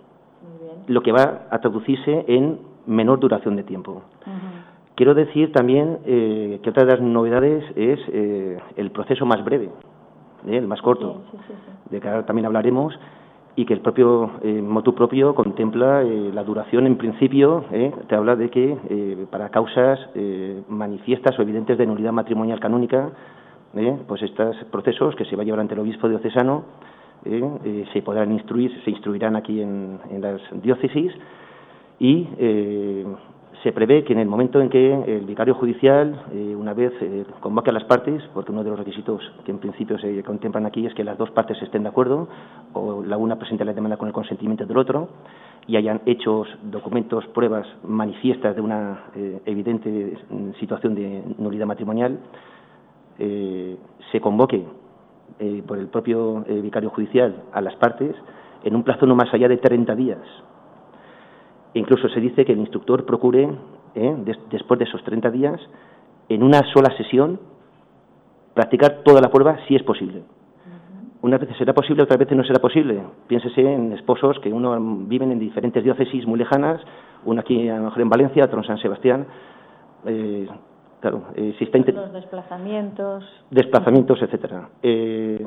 [0.88, 4.02] lo que va a traducirse en menor duración de tiempo.
[4.94, 9.70] Quiero decir también eh, que otra de las novedades es eh, el proceso más breve,
[10.46, 10.56] ¿eh?
[10.56, 11.22] el más corto,
[11.90, 12.98] de que ahora también hablaremos,
[13.56, 14.30] y que el propio
[14.62, 17.64] motu propio contempla la duración en principio,
[18.06, 19.98] te habla de que para causas
[20.68, 23.10] manifiestas o evidentes de nulidad matrimonial canónica,
[24.06, 26.62] pues estos procesos que se va a llevar ante el obispo diocesano,
[27.24, 27.42] ¿eh?
[27.64, 31.12] Eh, se podrán instruir, se instruirán aquí en, las diócesis
[31.98, 33.06] y eh,
[33.68, 36.24] se prevé que en el momento en que el vicario judicial,
[36.56, 36.90] una vez
[37.40, 40.86] convoque a las partes, porque uno de los requisitos que en principio se contemplan aquí
[40.86, 42.28] es que las dos partes estén de acuerdo,
[42.72, 45.10] o la una presente la demanda con el consentimiento del otro,
[45.66, 49.04] y hayan hechos, documentos, pruebas manifiestas de una
[49.44, 50.16] evidente
[50.58, 52.20] situación de nulidad matrimonial,
[53.18, 54.64] se convoque
[55.38, 58.16] eh, por el propio eh, vicario judicial a las partes
[58.64, 60.18] en un plazo no más allá de 30 días.
[61.74, 63.48] Incluso se dice que el instructor procure
[63.94, 64.16] ¿eh?
[64.50, 65.60] después de esos 30 días,
[66.28, 67.40] en una sola sesión,
[68.54, 70.22] practicar toda la prueba si es posible.
[71.20, 73.00] Unas veces será posible, otras veces no será posible.
[73.26, 76.80] Piénsese en esposos que uno viven en diferentes diócesis muy lejanas,
[77.24, 79.26] uno aquí a lo mejor en Valencia, otro en San Sebastián.
[80.06, 80.48] Eh,
[81.00, 83.24] claro, eh, si está los desplazamientos.
[83.50, 84.68] Desplazamientos, etcétera.
[84.80, 85.44] Eh,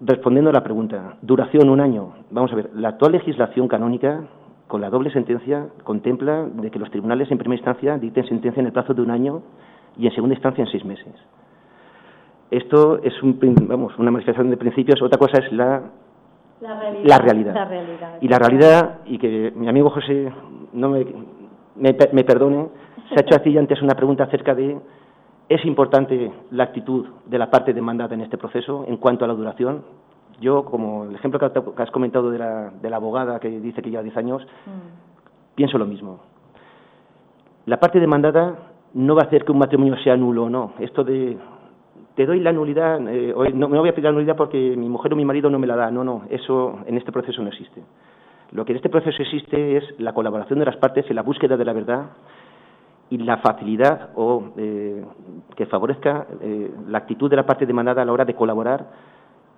[0.00, 2.14] respondiendo a la pregunta, duración un año.
[2.30, 4.22] Vamos a ver, la actual legislación canónica
[4.70, 8.66] con la doble sentencia contempla de que los tribunales en primera instancia dicten sentencia en
[8.66, 9.42] el plazo de un año
[9.98, 11.12] y en segunda instancia en seis meses.
[12.52, 15.82] Esto es un, vamos, una manifestación de principios, otra cosa es la,
[16.60, 17.68] la, realidad,
[18.20, 20.32] Y la realidad, y que mi amigo José
[20.72, 21.04] no me,
[21.74, 22.68] me, perdone,
[23.08, 24.78] se ha hecho aquí antes una pregunta acerca de
[25.48, 29.34] ¿es importante la actitud de la parte demandada en este proceso en cuanto a la
[29.34, 29.82] duración?
[30.40, 33.90] Yo, como el ejemplo que has comentado de la, de la abogada que dice que
[33.90, 35.54] lleva 10 años, mm.
[35.54, 36.20] pienso lo mismo.
[37.66, 38.56] La parte demandada
[38.94, 40.72] no va a hacer que un matrimonio sea nulo o no.
[40.78, 41.36] Esto de
[42.14, 45.12] te doy la nulidad, eh, no me voy a pedir la nulidad porque mi mujer
[45.12, 45.90] o mi marido no me la da.
[45.90, 47.82] No, no, eso en este proceso no existe.
[48.52, 51.56] Lo que en este proceso existe es la colaboración de las partes en la búsqueda
[51.56, 52.10] de la verdad
[53.10, 55.04] y la facilidad o eh,
[55.56, 58.86] que favorezca eh, la actitud de la parte demandada a la hora de colaborar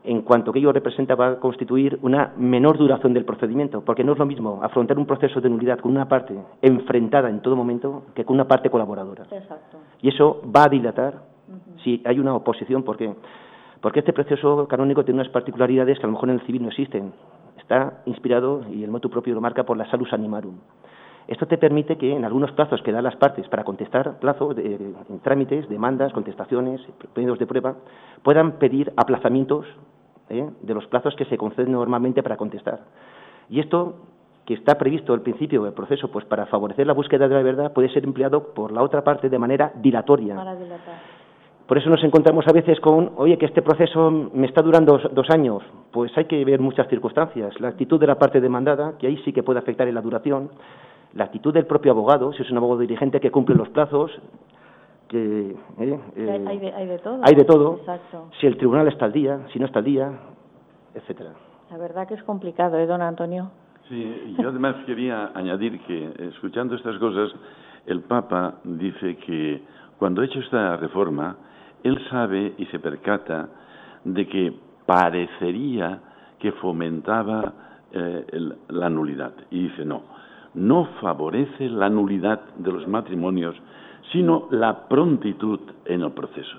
[0.05, 4.13] en cuanto que ello representa va a constituir una menor duración del procedimiento, porque no
[4.13, 8.05] es lo mismo afrontar un proceso de nulidad con una parte enfrentada en todo momento
[8.15, 9.25] que con una parte colaboradora.
[9.31, 9.79] Exacto.
[10.01, 11.23] Y eso va a dilatar
[11.85, 13.15] si hay una oposición, ¿por qué?
[13.81, 16.69] Porque este proceso canónico tiene unas particularidades que a lo mejor en el civil no
[16.69, 17.13] existen.
[17.59, 20.55] Está inspirado, y el motu propio lo marca, por la salus animarum.
[21.29, 24.75] Esto te permite que en algunos plazos que dan las partes para contestar plazos, de,
[24.75, 26.81] en trámites, demandas, contestaciones,
[27.15, 27.77] pedidos de prueba,
[28.23, 29.67] puedan pedir aplazamientos
[30.29, 30.49] ¿eh?
[30.61, 32.81] de los plazos que se conceden normalmente para contestar.
[33.49, 33.97] Y esto,
[34.45, 37.73] que está previsto al principio del proceso, pues para favorecer la búsqueda de la verdad,
[37.73, 40.35] puede ser empleado por la otra parte de manera dilatoria.
[40.35, 41.23] Para dilatar.
[41.67, 45.31] Por eso nos encontramos a veces con, oye, que este proceso me está durando dos,
[45.31, 45.63] años.
[45.91, 47.59] Pues hay que ver muchas circunstancias.
[47.61, 50.51] La actitud de la parte demandada, que ahí sí que puede afectar en la duración.
[51.15, 54.11] La actitud del propio abogado, si es un abogado dirigente que cumple los plazos.
[55.09, 57.21] Que, eh, eh, hay, de, todo.
[57.23, 57.81] Hay de todo.
[58.41, 60.11] Si el tribunal está al día, si no está al día,
[60.95, 61.33] etcétera.
[61.71, 63.51] La verdad que es complicado, ¿eh, don Antonio?
[63.89, 67.31] Sí, yo además quería añadir que, escuchando estas cosas,
[67.87, 69.63] el Papa dice que
[69.99, 71.37] cuando ha hecho esta reforma,
[71.83, 73.49] él sabe y se percata
[74.05, 74.53] de que
[74.87, 76.01] parecería
[76.39, 77.53] que fomentaba
[77.93, 78.27] eh,
[78.69, 79.33] la nulidad.
[79.51, 80.03] Y dice, no,
[80.55, 83.57] no favorece la nulidad de los matrimonios,
[84.13, 86.59] sino la prontitud en el proceso.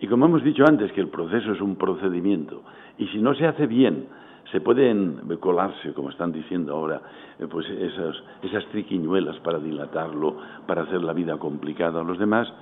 [0.00, 2.62] Y como hemos dicho antes, que el proceso es un procedimiento,
[2.98, 4.06] y si no se hace bien,
[4.52, 7.00] se pueden colarse, como están diciendo ahora,
[7.38, 12.52] eh, pues esas, esas triquiñuelas para dilatarlo, para hacer la vida complicada a los demás,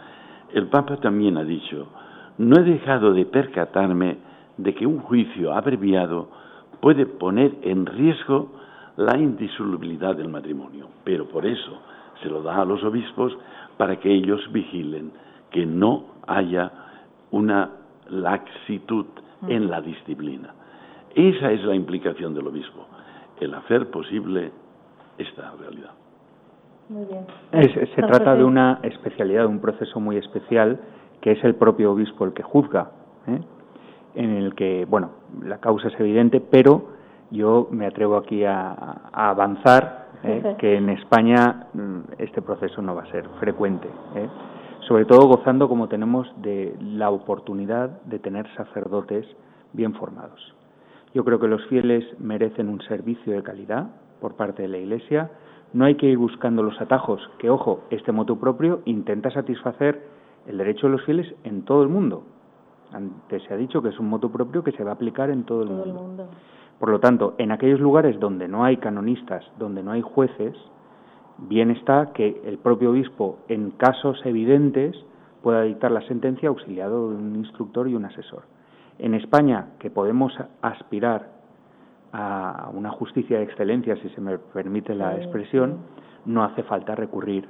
[0.53, 1.89] el Papa también ha dicho,
[2.39, 4.19] no he dejado de percatarme
[4.57, 6.29] de que un juicio abreviado
[6.81, 8.53] puede poner en riesgo
[8.97, 11.81] la indisolubilidad del matrimonio, pero por eso
[12.23, 13.37] se lo da a los obispos
[13.77, 15.13] para que ellos vigilen
[15.51, 16.71] que no haya
[17.31, 17.71] una
[18.09, 19.07] laxitud
[19.49, 20.55] en la disciplina.
[21.15, 22.87] Esa es la implicación del obispo,
[23.41, 24.53] el hacer posible
[25.19, 25.91] esta realidad.
[27.95, 30.79] Se trata de una especialidad, de un proceso muy especial
[31.21, 32.91] que es el propio obispo el que juzga,
[33.27, 33.41] ¿eh?
[34.15, 35.11] en el que, bueno,
[35.43, 36.92] la causa es evidente, pero
[37.33, 38.73] yo me atrevo aquí a,
[39.13, 40.55] avanzar ¿eh?
[40.59, 44.29] que en España mm, este proceso no va a ser frecuente, ¿eh?
[44.87, 49.27] sobre todo gozando como tenemos de la oportunidad de tener sacerdotes
[49.73, 50.55] bien formados.
[51.15, 53.89] Yo creo que los fieles merecen un servicio de calidad
[54.21, 55.31] por parte de la Iglesia
[55.73, 60.03] no hay que ir buscando los atajos, que ojo, este motu propio intenta satisfacer
[60.47, 62.25] el derecho de los fieles en todo el mundo.
[62.93, 65.45] Antes se ha dicho que es un motu propio que se va a aplicar en
[65.45, 66.29] todo, el, mundo.
[66.83, 70.57] Por lo tanto, en aquellos lugares donde no hay canonistas, donde no hay jueces,
[71.39, 74.97] bien está que el propio obispo, en casos evidentes,
[75.45, 78.43] pueda dictar la sentencia auxiliado de un instructor y un asesor.
[78.99, 81.29] En España, que podemos aspirar
[82.13, 85.83] a una justicia de excelencia, si se me permite la expresión,
[86.25, 87.49] no hace falta recurrir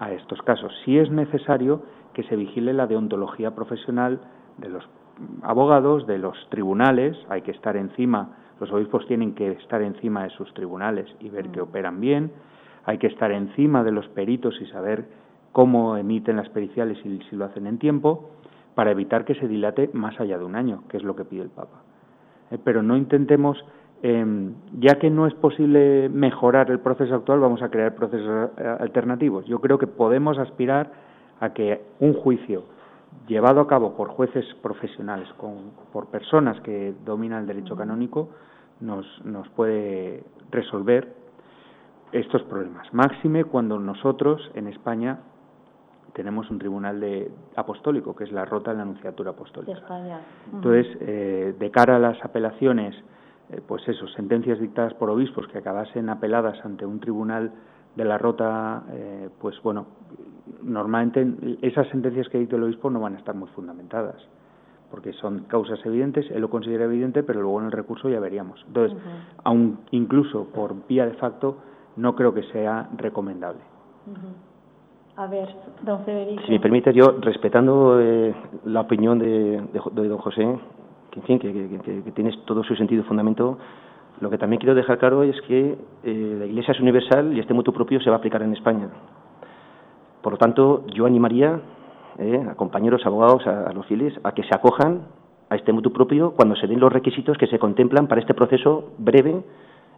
[0.00, 0.70] a estos casos.
[0.84, 1.80] Si es necesario
[2.12, 4.20] que se vigile la deontología profesional
[4.58, 4.86] de los
[5.40, 10.30] abogados, de los tribunales, hay que estar encima, los obispos tienen que estar encima de
[10.30, 11.64] sus tribunales y ver que mm.
[11.64, 12.32] operan bien,
[12.84, 15.06] hay que estar encima de los peritos y saber
[15.52, 18.30] cómo emiten las periciales y si lo hacen en tiempo,
[18.74, 21.42] para evitar que se dilate más allá de un año, que es lo que pide
[21.42, 21.82] el Papa.
[22.50, 23.64] Eh, pero no intentemos
[24.02, 28.76] em, ya que no es posible mejorar el proceso actual, vamos a crear procesos eh,
[28.80, 29.46] alternativos.
[29.46, 30.92] Yo creo que podemos aspirar
[31.40, 32.64] a que un juicio
[33.26, 38.30] llevado a cabo por jueces profesionales, con, por personas que dominan el derecho canónico,
[38.80, 41.14] nos, nos puede resolver
[42.12, 42.92] estos problemas.
[42.92, 45.18] Máxime cuando nosotros en España
[46.12, 49.72] tenemos un tribunal de apostólico, que es la rota de la Anunciatura Apostólica.
[50.52, 52.94] Entonces, eh, de cara a las apelaciones,
[53.50, 57.52] eh, pues eso, sentencias dictadas por obispos que acabasen apeladas ante un tribunal
[57.96, 59.86] de la rota, eh, pues bueno,
[60.62, 61.26] normalmente
[61.62, 64.16] esas sentencias que dicta el obispo no van a estar muy fundamentadas,
[64.90, 68.62] porque son causas evidentes, él lo considera evidente, pero luego en el recurso ya veríamos.
[68.66, 68.96] Entonces,
[69.44, 71.56] aun incluso por vía de facto,
[71.96, 73.60] no creo que sea recomendable.
[75.16, 75.48] A ver,
[75.82, 76.42] don Federico.
[76.44, 78.34] Si me permite, yo, respetando eh,
[78.66, 80.58] la opinión de, de, don José,
[81.10, 83.58] que, en fin, que, que, tiene todo su sentido y fundamento,
[84.20, 87.52] lo que también quiero dejar claro es que eh, la Iglesia es universal y este
[87.52, 88.88] mutuo propio se va a aplicar en España.
[90.22, 91.60] Por lo tanto, yo animaría
[92.18, 95.02] eh, a compañeros abogados, a, los fieles, a que se acojan
[95.50, 98.92] a este mutuo propio cuando se den los requisitos que se contemplan para este proceso
[98.98, 99.42] breve,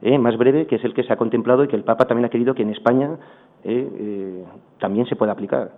[0.03, 2.27] eh, más breve, que es el que se ha contemplado y que el Papa también
[2.27, 3.17] ha querido que en España
[4.79, 5.73] también se pueda aplicar.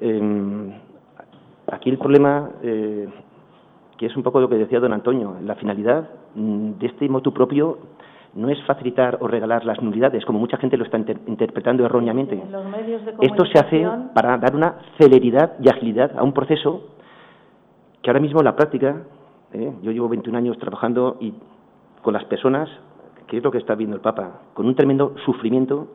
[0.00, 0.72] Em,
[1.66, 6.86] aquí el problema, que es un poco lo que decía don Antonio, la finalidad de
[6.86, 7.78] este motu propio
[8.34, 12.40] no es facilitar o regalar las nulidades, como mucha gente lo está interpretando erróneamente.
[13.20, 16.90] Esto se hace para dar una celeridad y agilidad a un proceso
[18.02, 19.02] que ahora mismo en la práctica,
[19.52, 19.72] ¿eh?
[19.82, 21.34] yo llevo 21 años trabajando y
[22.02, 22.68] con las personas,
[23.26, 25.88] que es lo que está viendo el Papa, con un tremendo sufrimiento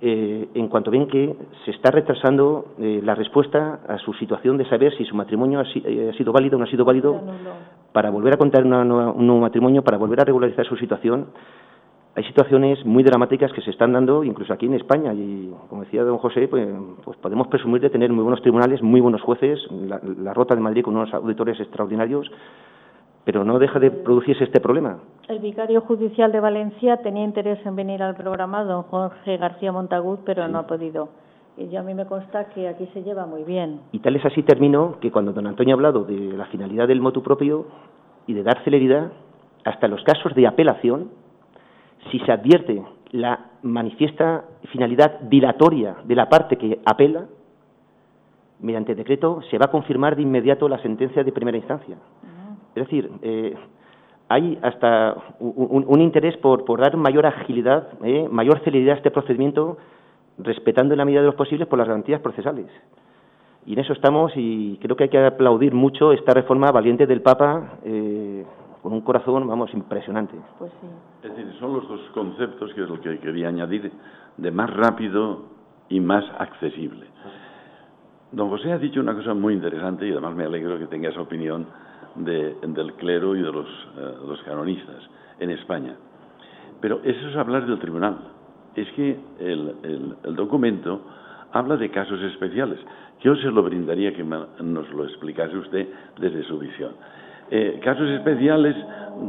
[0.00, 1.34] eh, en cuanto ven que
[1.64, 5.64] se está retrasando eh, la respuesta a su situación de saber si su matrimonio ha,
[5.64, 7.20] sido válido o no ha sido válido
[7.98, 11.26] para volver a contar un nuevo matrimonio, para volver a regularizar su situación.
[12.14, 16.04] Hay situaciones muy dramáticas que se están dando incluso aquí en España y, como decía
[16.04, 16.68] don José, pues,
[17.04, 20.60] pues podemos presumir de tener muy buenos tribunales, muy buenos jueces, la, la Rota de
[20.60, 22.30] Madrid con unos auditores extraordinarios,
[23.24, 25.00] pero no deja de producirse este problema.
[25.26, 30.20] El vicario judicial de Valencia tenía interés en venir al programa, don Jorge García Montagud,
[30.24, 31.08] pero no ha podido.
[31.58, 33.80] Y yo a mí me consta que aquí se lleva muy bien.
[33.90, 37.00] Y tal es así terminó que cuando don Antonio ha hablado de la finalidad del
[37.00, 37.66] motu propio
[38.28, 39.10] y de dar celeridad,
[39.64, 41.10] hasta los casos de apelación,
[42.12, 42.80] si se advierte
[43.10, 47.26] la manifiesta finalidad dilatoria de la parte que apela,
[48.60, 51.96] mediante decreto se va a confirmar de inmediato la sentencia de primera instancia.
[52.76, 53.56] Es decir, eh,
[54.28, 59.78] hay hasta un, interés por, dar mayor agilidad, eh, mayor celeridad a este procedimiento,
[60.38, 62.66] respetando en la medida de los posibles por las garantías procesales.
[63.66, 67.20] Y en eso estamos y creo que hay que aplaudir mucho esta reforma valiente del
[67.20, 68.44] Papa eh,
[68.82, 70.36] con un corazón, vamos, impresionante.
[70.58, 70.86] Pues sí.
[71.22, 73.92] Es decir, son los dos conceptos que es lo que quería añadir
[74.36, 75.42] de más rápido
[75.88, 77.06] y más accesible.
[78.30, 81.20] Don José ha dicho una cosa muy interesante y además me alegro que tenga esa
[81.20, 81.66] opinión
[82.14, 83.66] del clero y de los,
[83.96, 85.08] eh, los, canonistas
[85.38, 85.96] en España.
[86.80, 88.18] Pero eso es hablar del tribunal.
[88.74, 91.00] Es que el, el, documento
[91.52, 92.78] habla de casos especiales.
[93.20, 95.88] Yo se lo brindaría que nos lo explicase usted
[96.18, 96.92] desde su visión.
[97.50, 98.76] Eh, casos especiales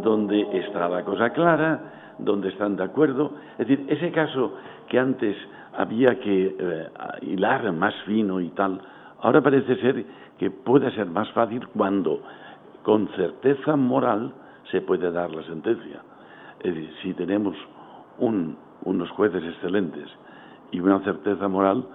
[0.04, 3.32] donde está la cosa clara, donde están de acuerdo.
[3.58, 4.54] Es decir, ese caso
[4.88, 5.36] que antes
[5.78, 6.88] había que eh,
[7.22, 8.82] hilar más fino y tal,
[9.22, 10.06] ahora parece ser
[10.38, 12.22] que puede ser más fácil cuando
[12.84, 14.34] con certeza moral
[14.72, 16.02] se puede dar la sentencia.
[16.60, 17.56] Es decir, si tenemos
[18.84, 20.07] unos jueces excelentes
[20.71, 21.86] y una certeza moral,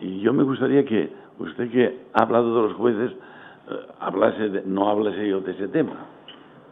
[0.00, 4.88] y yo me gustaría que usted que ha hablado de los jueces, eh, hablase no
[4.88, 6.06] hablase yo de ese tema.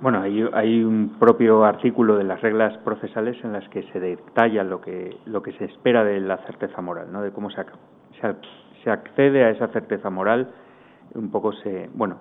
[0.00, 4.62] Bueno, hay, hay, un propio artículo de las reglas procesales en las que se detalla
[4.62, 7.20] lo que, lo que se espera de la certeza moral, ¿no?
[7.20, 7.64] de cómo se,
[8.20, 8.34] se,
[8.84, 10.48] se accede a esa certeza moral.
[11.14, 12.18] Un poco se, bueno,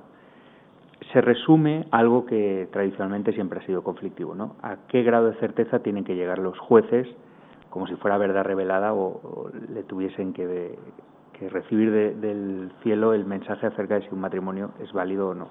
[1.13, 4.55] se resume algo que tradicionalmente siempre ha sido conflictivo, ¿no?
[4.61, 7.07] ¿A qué grado de certeza tienen que llegar los jueces,
[7.77, 10.79] como si fuera verdad revelada o, le tuviesen que,
[11.51, 15.49] recibir del cielo el mensaje acerca de si un matrimonio es válido o no?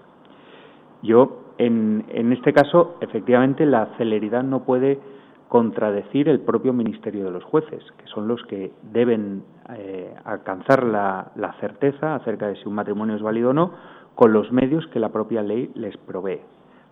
[1.05, 4.99] Yo, en, este caso, efectivamente, la celeridad no puede
[5.47, 9.45] contradecir el propio ministerio de los jueces, que son los que deben
[9.77, 13.70] eh, alcanzar la certeza acerca de si un matrimonio es válido o no,
[14.16, 16.41] con los medios que la propia ley les provee,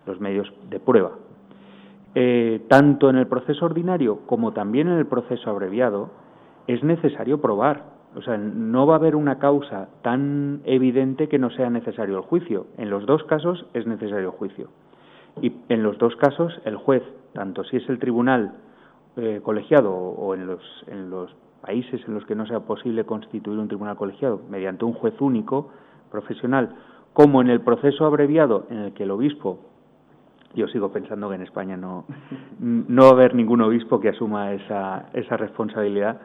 [0.05, 1.11] los medios de prueba.
[2.17, 6.11] Eh, tanto en el proceso ordinario como también en el proceso abreviado,
[6.67, 7.93] es necesario probar.
[8.15, 12.23] O sea, no va a haber una causa tan evidente que no sea necesario el
[12.23, 12.67] juicio.
[12.77, 14.69] En los dos casos es necesario el juicio.
[15.41, 17.03] Y en los dos casos, el juez,
[17.33, 18.53] tanto si es el tribunal
[19.17, 23.59] eh, colegiado o en los, en los países en los que no sea posible constituir
[23.59, 25.71] un tribunal colegiado mediante un juez único
[26.11, 26.75] profesional,
[27.11, 29.59] como en el proceso abreviado en el que el obispo,
[30.55, 32.05] yo sigo pensando que en España no,
[32.59, 36.19] no va a haber ningún obispo que asuma esa, esa responsabilidad.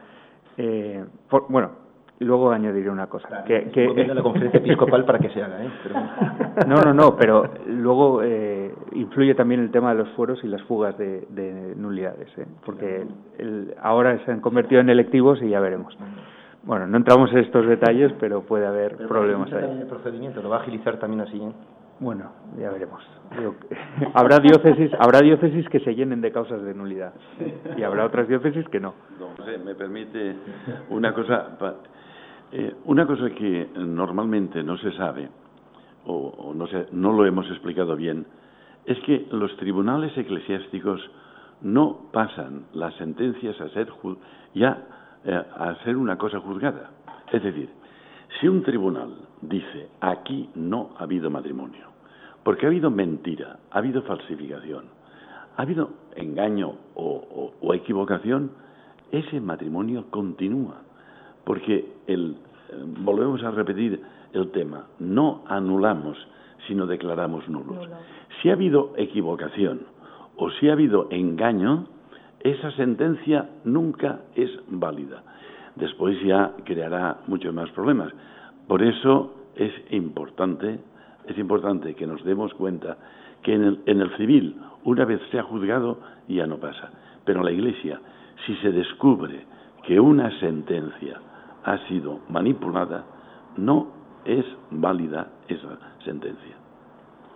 [0.57, 1.05] Eh,
[1.49, 1.71] bueno,
[2.19, 3.43] y luego añadiré una cosa.
[3.45, 5.69] que, que la conferencia episcopal para que se haga, ¿eh?
[6.67, 10.61] No, no, no, pero luego eh, influye también el tema de los fueros y las
[10.63, 12.45] fugas de, de nulidades, ¿eh?
[12.63, 13.07] porque
[13.39, 15.97] el, ahora se han convertido en electivos y ya veremos.
[16.63, 19.79] Bueno, no entramos en estos detalles, pero puede haber problemas ahí.
[19.81, 21.41] El procedimiento lo va a agilizar también así.
[21.41, 21.51] ¿eh?
[22.01, 23.03] Bueno, ya veremos.
[24.15, 27.13] habrá diócesis, habrá diócesis que se llenen de causas de nulidad
[27.77, 28.95] y habrá otras diócesis que no.
[29.19, 30.35] No sé, me permite
[30.89, 31.57] una cosa.
[32.51, 35.29] Eh, una cosa que normalmente no se sabe,
[36.05, 38.25] o, no, no lo hemos explicado bien,
[38.85, 40.99] es que los tribunales eclesiásticos
[41.61, 43.89] no pasan las sentencias a ser
[44.55, 44.85] ya
[45.23, 46.89] eh, a ser una cosa juzgada.
[47.31, 47.69] Es decir,
[48.39, 51.87] si un tribunal dice aquí no ha habido matrimonio,
[52.43, 54.85] porque ha habido mentira, ha habido falsificación,
[55.57, 58.51] ha habido engaño o equivocación,
[59.11, 60.81] ese matrimonio continúa
[61.43, 62.37] porque el,
[62.69, 64.01] eh, volvemos a repetir
[64.33, 66.17] el tema, no anulamos,
[66.67, 67.89] sino declaramos nulos.
[68.41, 69.81] Si ha habido equivocación
[70.37, 71.87] o si ha habido engaño,
[72.41, 75.23] esa sentencia nunca es válida.
[75.75, 78.11] Después ya creará muchos más problemas.
[78.67, 80.79] Por eso es importante,
[81.27, 82.97] es importante que nos demos cuenta
[83.43, 86.91] que en el, en el civil, una vez se ha juzgado, ya no pasa.
[87.25, 87.99] Pero en la Iglesia,
[88.45, 89.45] si se descubre
[89.83, 91.19] que una sentencia
[91.63, 93.03] ha sido manipulada,
[93.57, 93.87] no
[94.25, 96.55] es válida esa sentencia.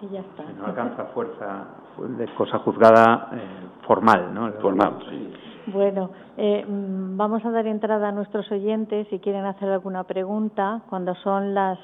[0.02, 0.44] Y ya está.
[0.58, 1.68] no alcanza fuerza
[2.18, 3.40] de cosa juzgada eh,
[3.88, 4.52] formal, ¿no?
[4.54, 5.34] Formal, sí.
[5.68, 10.82] Bueno, eh, vamos a dar entrada a nuestros oyentes si quieren hacer alguna pregunta.
[10.90, 11.80] Cuando son las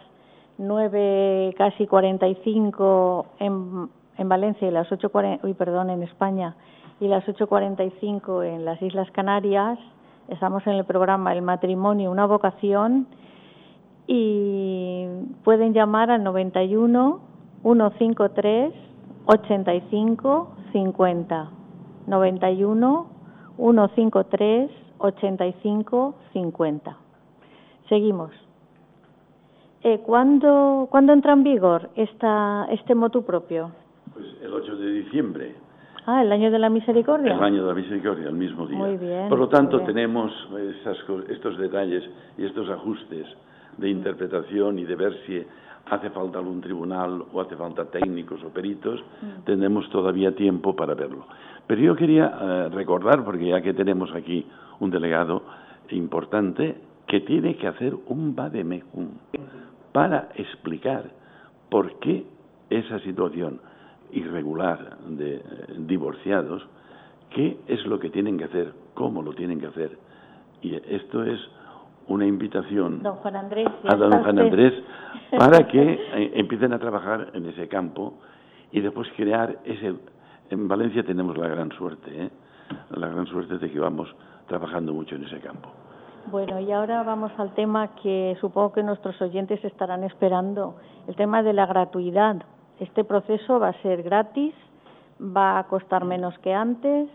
[0.58, 5.12] nueve casi cuarenta y cinco en, en Valencia y las ocho
[5.44, 6.56] uy, perdón, en España
[7.00, 9.80] y las ocho cuarenta y cinco en las Islas Canarias,
[10.32, 13.06] Estamos en el programa El matrimonio, una vocación
[14.08, 15.06] y
[15.44, 17.20] pueden llamar al 91
[17.64, 18.74] 153
[19.26, 21.50] 85 50.
[22.08, 23.06] 91
[23.62, 26.98] 153 85 50.
[27.88, 28.32] Seguimos.
[29.84, 33.72] Eh, ¿cuándo, ¿Cuándo entra en vigor esta, este motu propio?
[34.14, 35.56] Pues el 8 de diciembre.
[36.08, 37.36] Ah, el año de la misericordia.
[37.36, 38.80] El año de la misericordia, el mismo día.
[38.80, 39.30] Muy bien.
[39.30, 40.32] Por lo tanto, tenemos
[41.30, 42.04] estos detalles
[42.38, 43.28] y estos ajustes
[43.78, 45.46] de interpretación y de ver si
[45.86, 49.44] hace falta algún tribunal o hace falta técnicos o peritos, mm.
[49.46, 51.26] tenemos todavía tiempo para verlo.
[51.72, 54.46] Pero yo quería eh, recordar, porque ya que tenemos aquí
[54.82, 55.42] un delegado
[55.92, 56.76] importante,
[57.08, 59.08] que tiene que hacer un vademecum
[59.94, 61.06] para explicar
[61.70, 62.26] por qué
[62.70, 63.62] esa situación
[64.12, 65.42] irregular de eh,
[65.78, 66.62] divorciados,
[67.30, 69.98] qué es lo que tienen que hacer, cómo lo tienen que hacer.
[70.62, 71.40] Y esto es
[72.10, 73.00] una invitación
[73.88, 74.74] a don Juan Andrés
[75.40, 78.20] para que eh, empiecen a trabajar en ese campo
[78.74, 79.96] y después crear ese...
[80.52, 82.30] En Valencia tenemos la gran suerte, ¿eh?
[82.90, 84.14] la gran suerte de que vamos
[84.48, 85.70] trabajando mucho en ese campo.
[86.30, 90.76] Bueno, y ahora vamos al tema que supongo que nuestros oyentes estarán esperando,
[91.08, 92.44] el tema de la gratuidad.
[92.82, 94.54] Este proceso va a ser gratis,
[95.22, 97.08] va a costar menos que antes,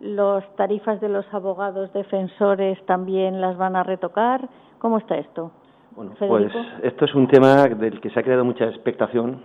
[0.00, 4.48] las tarifas de los abogados defensores también las van a retocar.
[4.80, 5.52] ¿Cómo está esto?
[5.94, 6.52] Bueno, pues
[6.82, 9.40] esto es un tema del que se ha creado mucha expectación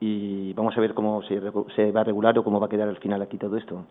[0.00, 1.40] y vamos a ver cómo se,
[1.76, 3.84] se va a regular o cómo va a quedar al final aquí todo esto.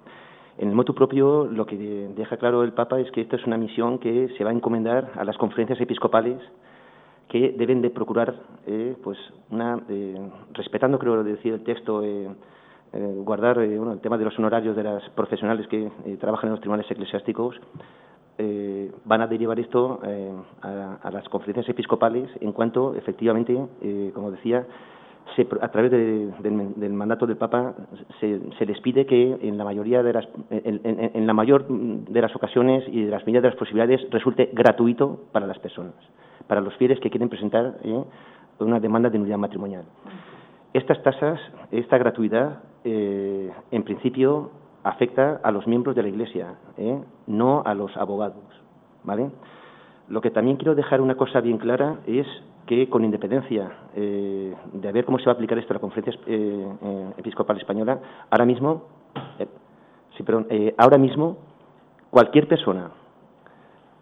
[0.58, 3.58] En el motu propio, lo que deja claro el Papa es que esta es una
[3.58, 6.38] misión que se va a encomendar a las conferencias episcopales
[7.30, 8.36] que deben de procurar,
[8.66, 9.18] eh, pues,
[9.52, 10.20] una, eh,
[10.52, 12.28] respetando, creo decir el texto, eh,
[12.92, 16.90] guardar bueno, el tema de los honorarios de las profesionales que trabajan en los tribunales
[16.90, 17.56] eclesiásticos,
[19.06, 20.00] van a derivar esto
[20.64, 23.54] a, las conferencias episcopales en cuanto, efectivamente,
[24.16, 24.66] como decía,
[25.36, 27.74] se, a través del mandato del Papa
[28.20, 32.22] se, se, les pide que en la mayoría de las en, en, la mayor de
[32.22, 35.94] las ocasiones y de las medidas de las posibilidades resulte gratuito para las personas
[36.50, 38.04] para los fieles que quieren presentar ¿eh?
[38.60, 39.86] una demanda de nulidad matrimonial.
[40.74, 41.40] Estas tasas,
[41.72, 44.52] esta gratuidad, eh, en principio
[44.84, 47.00] afecta a los miembros de la Iglesia, ¿eh?
[47.28, 48.44] no a los abogados,
[49.04, 49.30] ¿vale?
[50.08, 52.26] Lo que también quiero dejar una cosa bien clara es
[52.70, 56.14] que con independencia eh, de ver cómo se va a aplicar esto a la Conferencia
[56.28, 58.00] eh, Episcopal Española,
[58.30, 58.84] ahora mismo,
[60.16, 60.46] sí, perdón,
[60.78, 61.38] ahora mismo
[62.12, 62.92] cualquier persona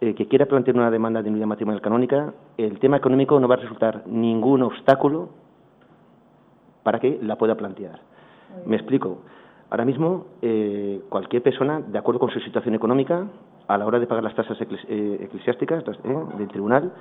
[0.01, 3.59] que quiera plantear una demanda de unidad matrimonial canónica, el tema económico no va a
[3.59, 5.30] resultar ningún obstáculo
[6.84, 8.01] para que la pueda plantear.
[8.65, 9.20] Me explico.
[9.70, 13.28] Ahora mismo, eh, cualquier persona, de acuerdo con su situación económica,
[13.68, 16.93] a la hora de pagar las tasas eh, eclesiásticas eh, del tribunal,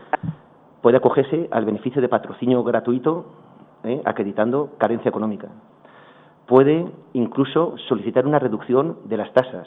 [0.87, 3.25] puede acogerse al beneficio de patrocinio gratuito
[4.05, 5.49] acreditando carencia económica.
[6.47, 9.67] Puede incluso solicitar una reducción de las tasas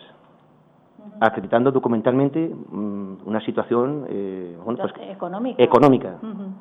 [1.20, 6.16] acreditando documentalmente mm, una situación eh, bueno, pues, económica, económica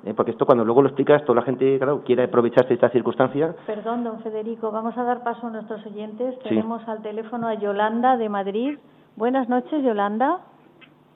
[0.04, 2.88] eh, porque esto cuando luego lo explicas toda la gente claro quiere aprovecharse de esta
[2.88, 3.54] circunstancia.
[3.64, 6.36] Perdón don Federico vamos a dar paso a nuestros oyentes.
[6.40, 8.78] Tenemos al teléfono a Yolanda de Madrid.
[9.14, 10.40] Buenas noches Yolanda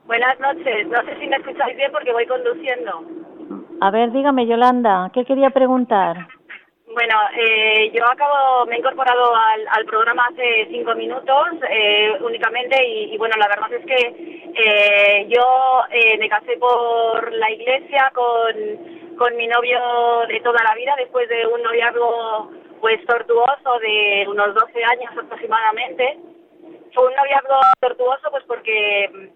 [0.07, 0.87] buenas noches.
[0.89, 3.05] No sé si me escucháis bien porque voy conduciendo.
[3.81, 6.29] A ver dígame Yolanda qué quería preguntar
[6.95, 12.77] bueno, eh, yo acabo, me he incorporado al, al programa hace cinco minutos eh, únicamente
[12.85, 19.17] y, bueno, la verdad es que eh, yo eh, me casé por la iglesia con,
[19.17, 19.81] con mi novio
[20.29, 22.51] de toda la vida después de un noviazgo
[22.81, 26.19] pues tortuoso de unos 12 años aproximadamente.
[26.93, 29.33] Fue un noviazgo tortuoso pues porque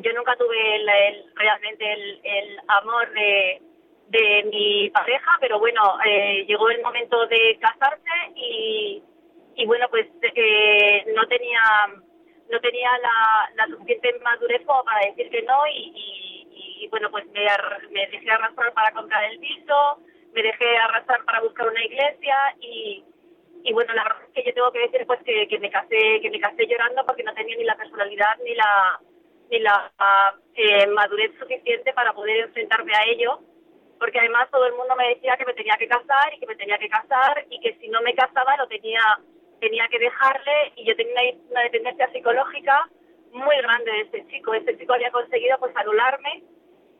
[0.00, 6.68] yo nunca tuve el, realmente el, el amor de mi pareja, pero bueno, eh, llegó
[6.70, 9.02] el momento de casarse y,
[9.56, 11.60] y bueno, pues eh, no tenía
[12.50, 16.46] no tenía la, la suficiente madurez como para decir que no y,
[16.80, 17.46] y, bueno, pues me,
[17.90, 19.98] me dejé arrastrar para comprar el piso,
[20.34, 23.02] me dejé arrastrar para buscar una iglesia y,
[23.64, 26.20] y bueno, la verdad es que yo tengo que decir pues que, que me casé
[26.20, 29.00] que me casé llorando porque no tenía ni la personalidad ni la
[29.52, 29.92] ni la
[30.54, 33.38] eh, madurez suficiente para poder enfrentarme a ello
[33.98, 36.56] porque además todo el mundo me decía que me tenía que casar y que me
[36.56, 39.00] tenía que casar y que si no me casaba lo tenía
[39.60, 41.14] tenía que dejarle y yo tenía
[41.48, 42.88] una dependencia psicológica
[43.32, 44.54] muy grande de este chico.
[44.54, 46.42] Este chico había conseguido pues anularme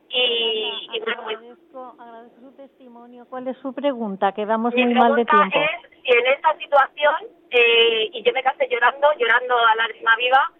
[0.07, 3.25] y, y pues, agradezco, agradezco, su testimonio.
[3.29, 4.31] ¿Cuál es su pregunta?
[4.31, 5.59] Quedamos muy mal de tiempo.
[5.59, 7.15] es si en esta situación,
[7.49, 10.51] eh, y yo me casé llorando, llorando a lágrima viva,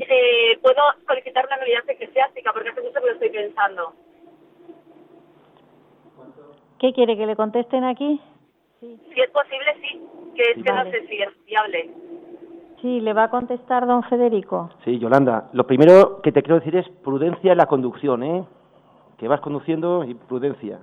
[0.00, 3.92] eh, puedo solicitar una nulidad eclesiástica, porque hace mucho que lo estoy pensando.
[6.78, 8.20] ¿Qué quiere que le contesten aquí?
[8.80, 8.98] Sí.
[9.12, 10.02] Si es posible, sí,
[10.34, 11.90] que es que no sé si es viable.
[12.80, 14.70] Sí, le va a contestar don Federico.
[14.84, 18.44] Sí, Yolanda, lo primero que te quiero decir es prudencia en la conducción, ¿eh?
[19.18, 20.80] Que vas conduciendo y prudencia.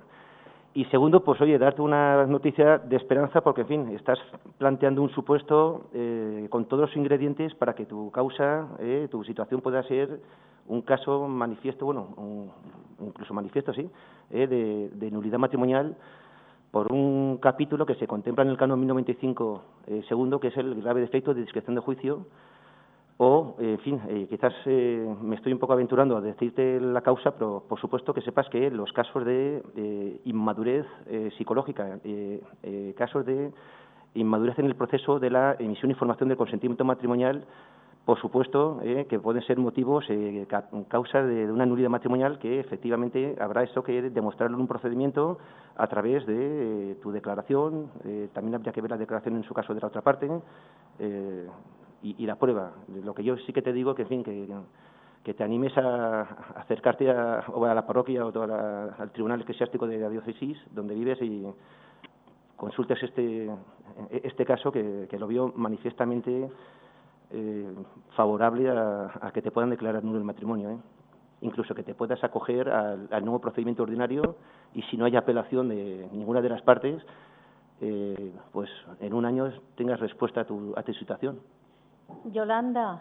[0.72, 4.18] Y segundo, pues oye, darte una noticia de esperanza porque, en fin, estás
[4.56, 9.60] planteando un supuesto eh, con todos los ingredientes para que tu causa, eh, tu situación
[9.60, 10.20] pueda ser
[10.68, 12.14] un caso manifiesto, bueno,
[13.00, 13.90] incluso manifiesto, sí,
[14.30, 15.96] eh, de, nulidad matrimonial
[16.70, 20.80] por un capítulo que se contempla en el canon 1095 eh, segundo, que es el
[20.80, 22.26] grave defecto de discreción de juicio,
[23.22, 27.62] o, en fin, eh, quizás me estoy un poco aventurando a decirte la causa, pero
[27.68, 29.62] por supuesto que sepas que los casos de
[30.24, 30.86] inmadurez
[31.36, 31.98] psicológica,
[32.96, 33.52] casos de
[34.14, 37.44] inmadurez en el proceso de la emisión y formación del consentimiento matrimonial,
[38.04, 40.46] por supuesto, eh, que pueden ser motivos, eh,
[40.88, 45.38] causa de, una nulidad matrimonial que efectivamente habrá eso que demostrarlo en un procedimiento
[45.76, 49.54] a través de eh, tu declaración, eh, también habría que ver la declaración en su
[49.54, 50.28] caso de la otra parte
[52.02, 52.72] y, la prueba.
[53.04, 56.22] Lo que yo sí que te digo que, en fin, que, te animes a,
[56.56, 61.46] acercarte a, a, la parroquia o al tribunal eclesiástico de la diócesis donde vives y
[62.60, 63.50] consultes este,
[64.22, 66.50] este caso que, lo vio manifiestamente
[67.30, 67.74] eh,
[68.14, 70.70] favorable a, que te puedan declarar nulo el matrimonio.
[70.70, 70.78] ¿eh?
[71.40, 74.36] Incluso que te puedas acoger al, nuevo procedimiento ordinario
[74.74, 77.02] y si no hay apelación de ninguna de las partes,
[77.80, 78.68] eh, pues
[79.00, 81.40] en un año tengas respuesta a tu, a tu situación.
[82.24, 83.00] Yolanda,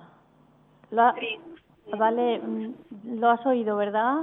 [0.92, 2.74] vale, mm,
[3.20, 4.16] lo has oído, ¿verdad?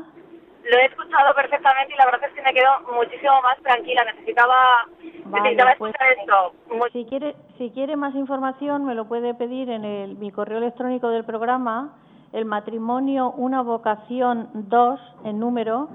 [0.70, 4.04] Lo he escuchado perfectamente y la verdad es que me quedo muchísimo más tranquila.
[4.04, 6.90] Necesitaba, necesitaba pues, escuchar esto.
[6.92, 11.08] Si quiere, si quiere más información, me lo puede pedir en el, mi correo electrónico
[11.10, 11.94] del programa,
[12.32, 15.88] el matrimonio una vocación 2 en número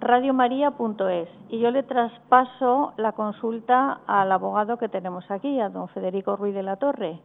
[0.00, 6.36] radiomaria.es y yo le traspaso la consulta al abogado que tenemos aquí, a don Federico
[6.36, 7.20] Ruiz de la Torre.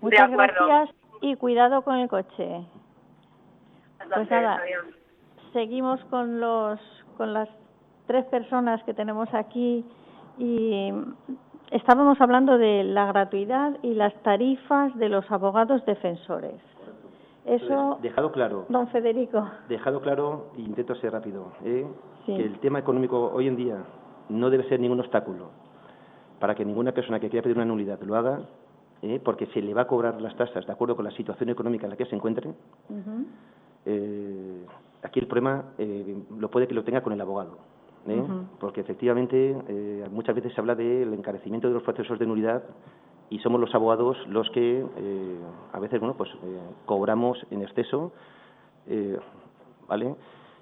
[0.00, 0.90] Muchas gracias
[1.20, 2.64] y cuidado con el coche.
[4.14, 4.60] Pues nada,
[5.52, 6.80] seguimos con los
[7.16, 7.48] con las
[8.06, 9.84] tres personas que tenemos aquí
[10.38, 10.90] y
[11.70, 16.60] estábamos hablando de la gratuidad y las tarifas de los abogados defensores.
[17.44, 18.66] Eso, dejado claro.
[18.68, 19.48] Don Federico.
[19.68, 21.86] Dejado claro, y intento ser rápido, ¿eh?
[22.26, 22.36] Sí.
[22.36, 23.76] que el tema económico hoy en día
[24.28, 25.50] no debe ser ningún obstáculo
[26.38, 28.40] para que ninguna persona que quiera pedir una nulidad lo haga,
[29.02, 29.20] ¿eh?
[29.24, 31.90] porque se le va a cobrar las tasas de acuerdo con la situación económica en
[31.90, 32.52] la que se encuentre.
[33.86, 34.66] Eh,
[35.02, 37.58] aquí el problema eh, lo puede que lo tenga con el abogado,
[38.06, 38.22] ¿eh?
[38.58, 42.62] Porque efectivamente eh, muchas veces se habla del encarecimiento de los procesos de nulidad
[43.30, 45.38] y somos los abogados los que eh,
[45.72, 48.12] a veces bueno pues eh, cobramos en exceso,
[48.86, 49.18] eh,
[49.88, 50.14] ¿vale?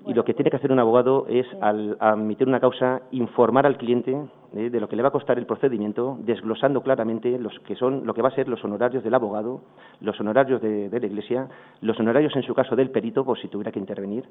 [0.06, 3.76] Y lo que tiene que hacer un abogado es, al admitir una causa, informar al
[3.78, 4.16] cliente
[4.54, 8.06] eh, de lo que le va a costar el procedimiento, desglosando claramente los que son,
[8.06, 9.60] lo que va a ser los honorarios del abogado,
[10.00, 11.48] los honorarios de, de la Iglesia,
[11.80, 14.24] los honorarios, en su caso, del perito, por si tuviera que intervenir,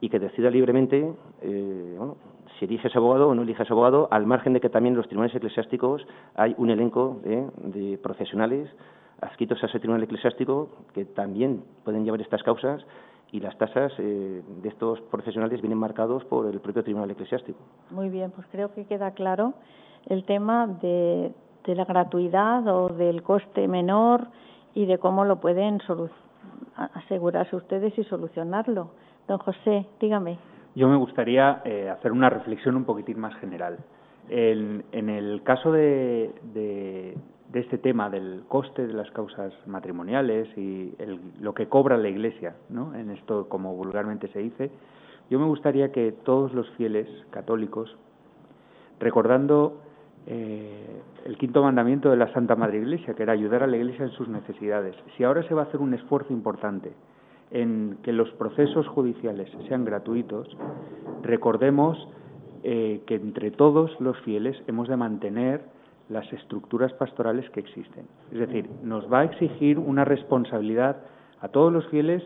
[0.00, 1.12] y que decida libremente,
[1.42, 2.16] eh, bueno,
[2.58, 4.98] si elige ese abogado o no elige ese abogado, al margen de que también en
[4.98, 8.68] los tribunales eclesiásticos hay un elenco eh, de profesionales
[9.20, 12.84] adscritos a ese tribunal eclesiástico que también pueden llevar estas causas
[13.32, 17.58] y las tasas eh, de estos profesionales vienen marcados por el propio tribunal eclesiástico.
[17.90, 19.54] Muy bien, pues creo que queda claro
[20.06, 21.32] el tema de,
[21.64, 24.28] de la gratuidad o del coste menor
[24.74, 25.80] y de cómo lo pueden
[26.94, 28.90] asegurarse ustedes y solucionarlo.
[29.28, 30.38] Don José, dígame.
[30.74, 33.78] Yo me gustaría eh, hacer una reflexión un poquitín más general.
[34.28, 37.16] En, en el caso de, de,
[37.52, 42.08] de este tema del coste de las causas matrimoniales y el- lo que cobra la
[42.08, 42.94] Iglesia, ¿no?
[42.94, 44.70] en esto como vulgarmente se dice,
[45.30, 47.96] yo me gustaría que todos los fieles católicos,
[49.00, 49.78] recordando
[50.26, 54.04] eh, el quinto mandamiento de la Santa Madre Iglesia, que era ayudar a la Iglesia
[54.04, 56.92] en sus necesidades, si ahora se va a hacer un esfuerzo importante
[57.50, 60.48] en que los procesos judiciales sean gratuitos,
[61.22, 62.08] recordemos
[62.62, 65.62] eh, que entre todos los fieles hemos de mantener
[66.12, 68.06] las estructuras pastorales que existen.
[68.32, 70.96] Es decir, nos va a exigir una responsabilidad
[71.40, 72.22] a todos los fieles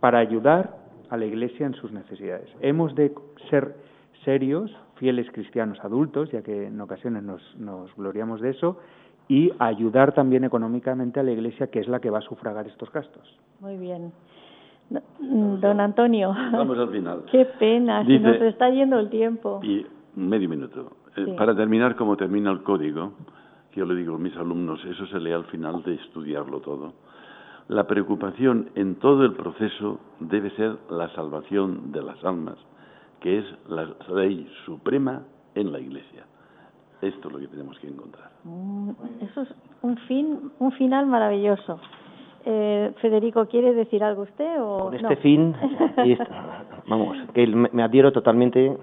[0.00, 0.76] para ayudar
[1.10, 2.48] a la Iglesia en sus necesidades.
[2.60, 3.12] Hemos de
[3.50, 3.74] ser
[4.24, 8.78] serios, fieles cristianos adultos, ya que en ocasiones nos, nos gloriamos de eso,
[9.28, 12.90] y ayudar también económicamente a la Iglesia, que es la que va a sufragar estos
[12.92, 13.38] gastos.
[13.60, 14.12] Muy bien.
[15.20, 16.34] Mm, Don Antonio.
[16.52, 17.22] Vamos al final.
[17.30, 19.60] Qué pena, se Dice- nos está yendo el tiempo.
[19.62, 20.92] Y medio minuto.
[21.16, 21.32] Eh, Sí.
[21.36, 23.12] Para terminar, como termina el código,
[23.70, 26.92] que yo le digo a mis alumnos, eso se lee al final de estudiarlo todo.
[27.68, 32.56] La preocupación en todo el proceso debe ser la salvación de las almas,
[33.20, 35.22] que es la ley suprema
[35.54, 36.24] en la Iglesia.
[37.00, 38.30] Esto es lo que tenemos que encontrar.
[38.44, 38.90] Mm,
[39.22, 39.48] Eso es
[39.82, 41.78] un fin, un final maravilloso.
[42.44, 45.10] Eh, Federico, ¿quiere decir algo usted o Con no?
[45.10, 45.54] este fin,
[46.04, 46.26] y esto-
[46.88, 48.76] vamos, que me me adhiero totalmente.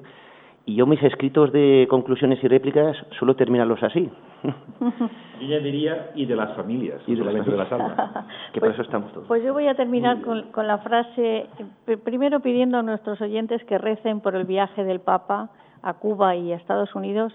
[0.70, 4.08] Y yo mis escritos de conclusiones y réplicas suelo terminarlos así.
[4.44, 8.28] Yo ya diría, y de las familias, Y de las solamente de las almas.
[8.54, 9.26] que para eso estamos todos.
[9.28, 11.48] Pues yo voy a terminar con, con la frase,
[11.88, 15.50] eh, primero pidiendo a nuestros oyentes que recen por el viaje del Papa
[15.82, 17.34] a Cuba y a Estados Unidos.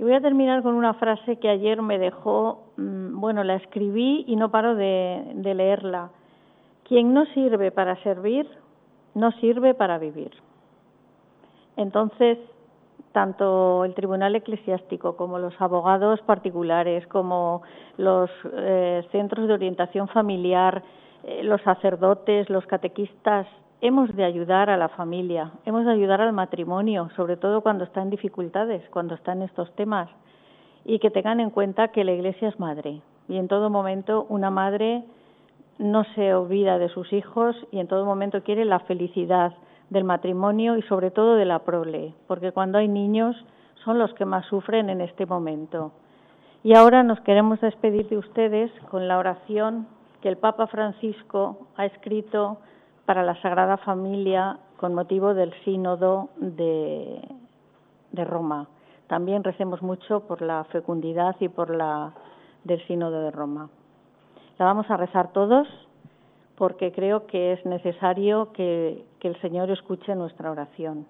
[0.00, 4.24] Y voy a terminar con una frase que ayer me dejó, mm, bueno, la escribí
[4.26, 6.10] y no paro de, de leerla.
[6.88, 8.48] Quien no sirve para servir,
[9.14, 10.32] no sirve para vivir.
[11.78, 12.38] Entonces,
[13.12, 17.62] tanto el Tribunal Eclesiástico como los abogados particulares, como
[17.96, 20.82] los eh, centros de orientación familiar,
[21.22, 23.46] eh, los sacerdotes, los catequistas,
[23.80, 28.02] hemos de ayudar a la familia, hemos de ayudar al matrimonio, sobre todo cuando está
[28.02, 30.10] en dificultades, cuando está en estos temas,
[30.84, 34.50] y que tengan en cuenta que la Iglesia es madre y en todo momento una
[34.50, 35.04] madre
[35.78, 39.52] no se olvida de sus hijos y en todo momento quiere la felicidad
[39.90, 43.36] del matrimonio y sobre todo de la prole, porque cuando hay niños
[43.84, 45.92] son los que más sufren en este momento.
[46.62, 49.86] Y ahora nos queremos despedir de ustedes con la oración
[50.20, 52.58] que el Papa Francisco ha escrito
[53.06, 57.20] para la Sagrada Familia con motivo del sínodo de,
[58.12, 58.68] de Roma.
[59.06, 62.12] También recemos mucho por la fecundidad y por la
[62.64, 63.70] del sínodo de Roma.
[64.58, 65.66] La vamos a rezar todos
[66.58, 71.06] porque creo que es necesario que, que el Señor escuche nuestra oración.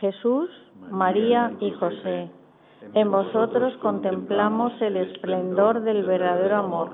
[0.00, 0.48] Jesús,
[0.90, 2.30] María y José,
[2.94, 6.90] en vosotros contemplamos el esplendor del verdadero amor.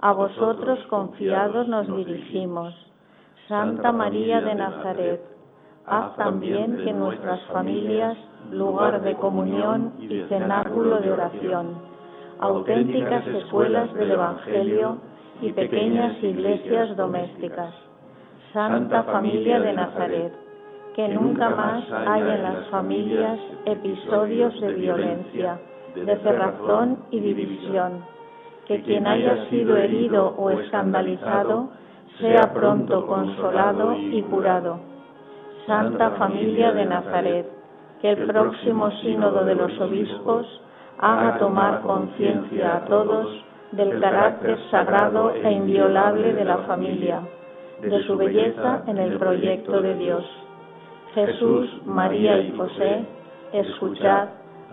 [0.00, 2.74] A vosotros confiados nos dirigimos.
[3.46, 5.20] Santa María de Nazaret,
[5.86, 8.18] haz también que nuestras familias,
[8.50, 11.78] lugar de comunión y cenáculo de oración,
[12.40, 15.07] auténticas escuelas del Evangelio
[15.40, 17.74] y pequeñas iglesias domésticas.
[18.52, 20.32] Santa Familia de Nazaret,
[20.94, 25.60] que nunca más haya en las familias episodios de violencia,
[25.94, 28.04] de cerrazón y división,
[28.66, 31.68] que quien haya sido herido o escandalizado
[32.20, 34.80] sea pronto consolado y curado.
[35.66, 37.46] Santa Familia de Nazaret,
[38.00, 40.46] que el próximo sínodo de los obispos
[40.98, 47.20] haga tomar conciencia a todos del carácter sagrado e inviolable de la familia,
[47.80, 50.24] de su belleza en el proyecto de Dios.
[51.14, 53.04] Jesús, María y José,
[53.52, 54.28] escuchad,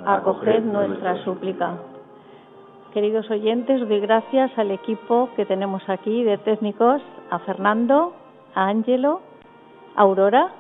[0.06, 1.78] acoged nuestra súplica.
[2.94, 8.14] Queridos oyentes, doy gracias al equipo que tenemos aquí de técnicos, a Fernando,
[8.54, 9.20] a Ángelo,
[9.96, 10.52] a Aurora,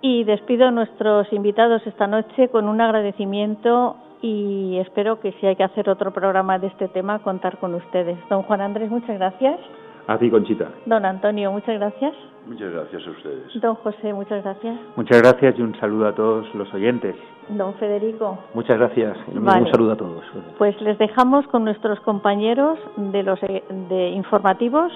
[0.00, 5.56] y despido a nuestros invitados esta noche con un agradecimiento y espero que si hay
[5.56, 8.18] que hacer otro programa de este tema, contar con ustedes.
[8.28, 9.60] Don Juan Andrés, muchas gracias.
[10.06, 10.70] A ti, Conchita.
[10.86, 12.14] Don Antonio, muchas gracias.
[12.46, 13.60] Muchas gracias a ustedes.
[13.60, 14.78] Don José, muchas gracias.
[14.96, 17.14] Muchas gracias y un saludo a todos los oyentes.
[17.50, 18.38] Don Federico.
[18.54, 19.18] Muchas gracias.
[19.34, 19.64] Vale.
[19.64, 20.24] Un saludo a todos.
[20.56, 24.90] Pues les dejamos con nuestros compañeros de los eh, de informativos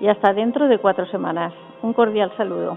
[0.00, 1.54] y hasta dentro de cuatro semanas.
[1.82, 2.76] Un cordial saludo.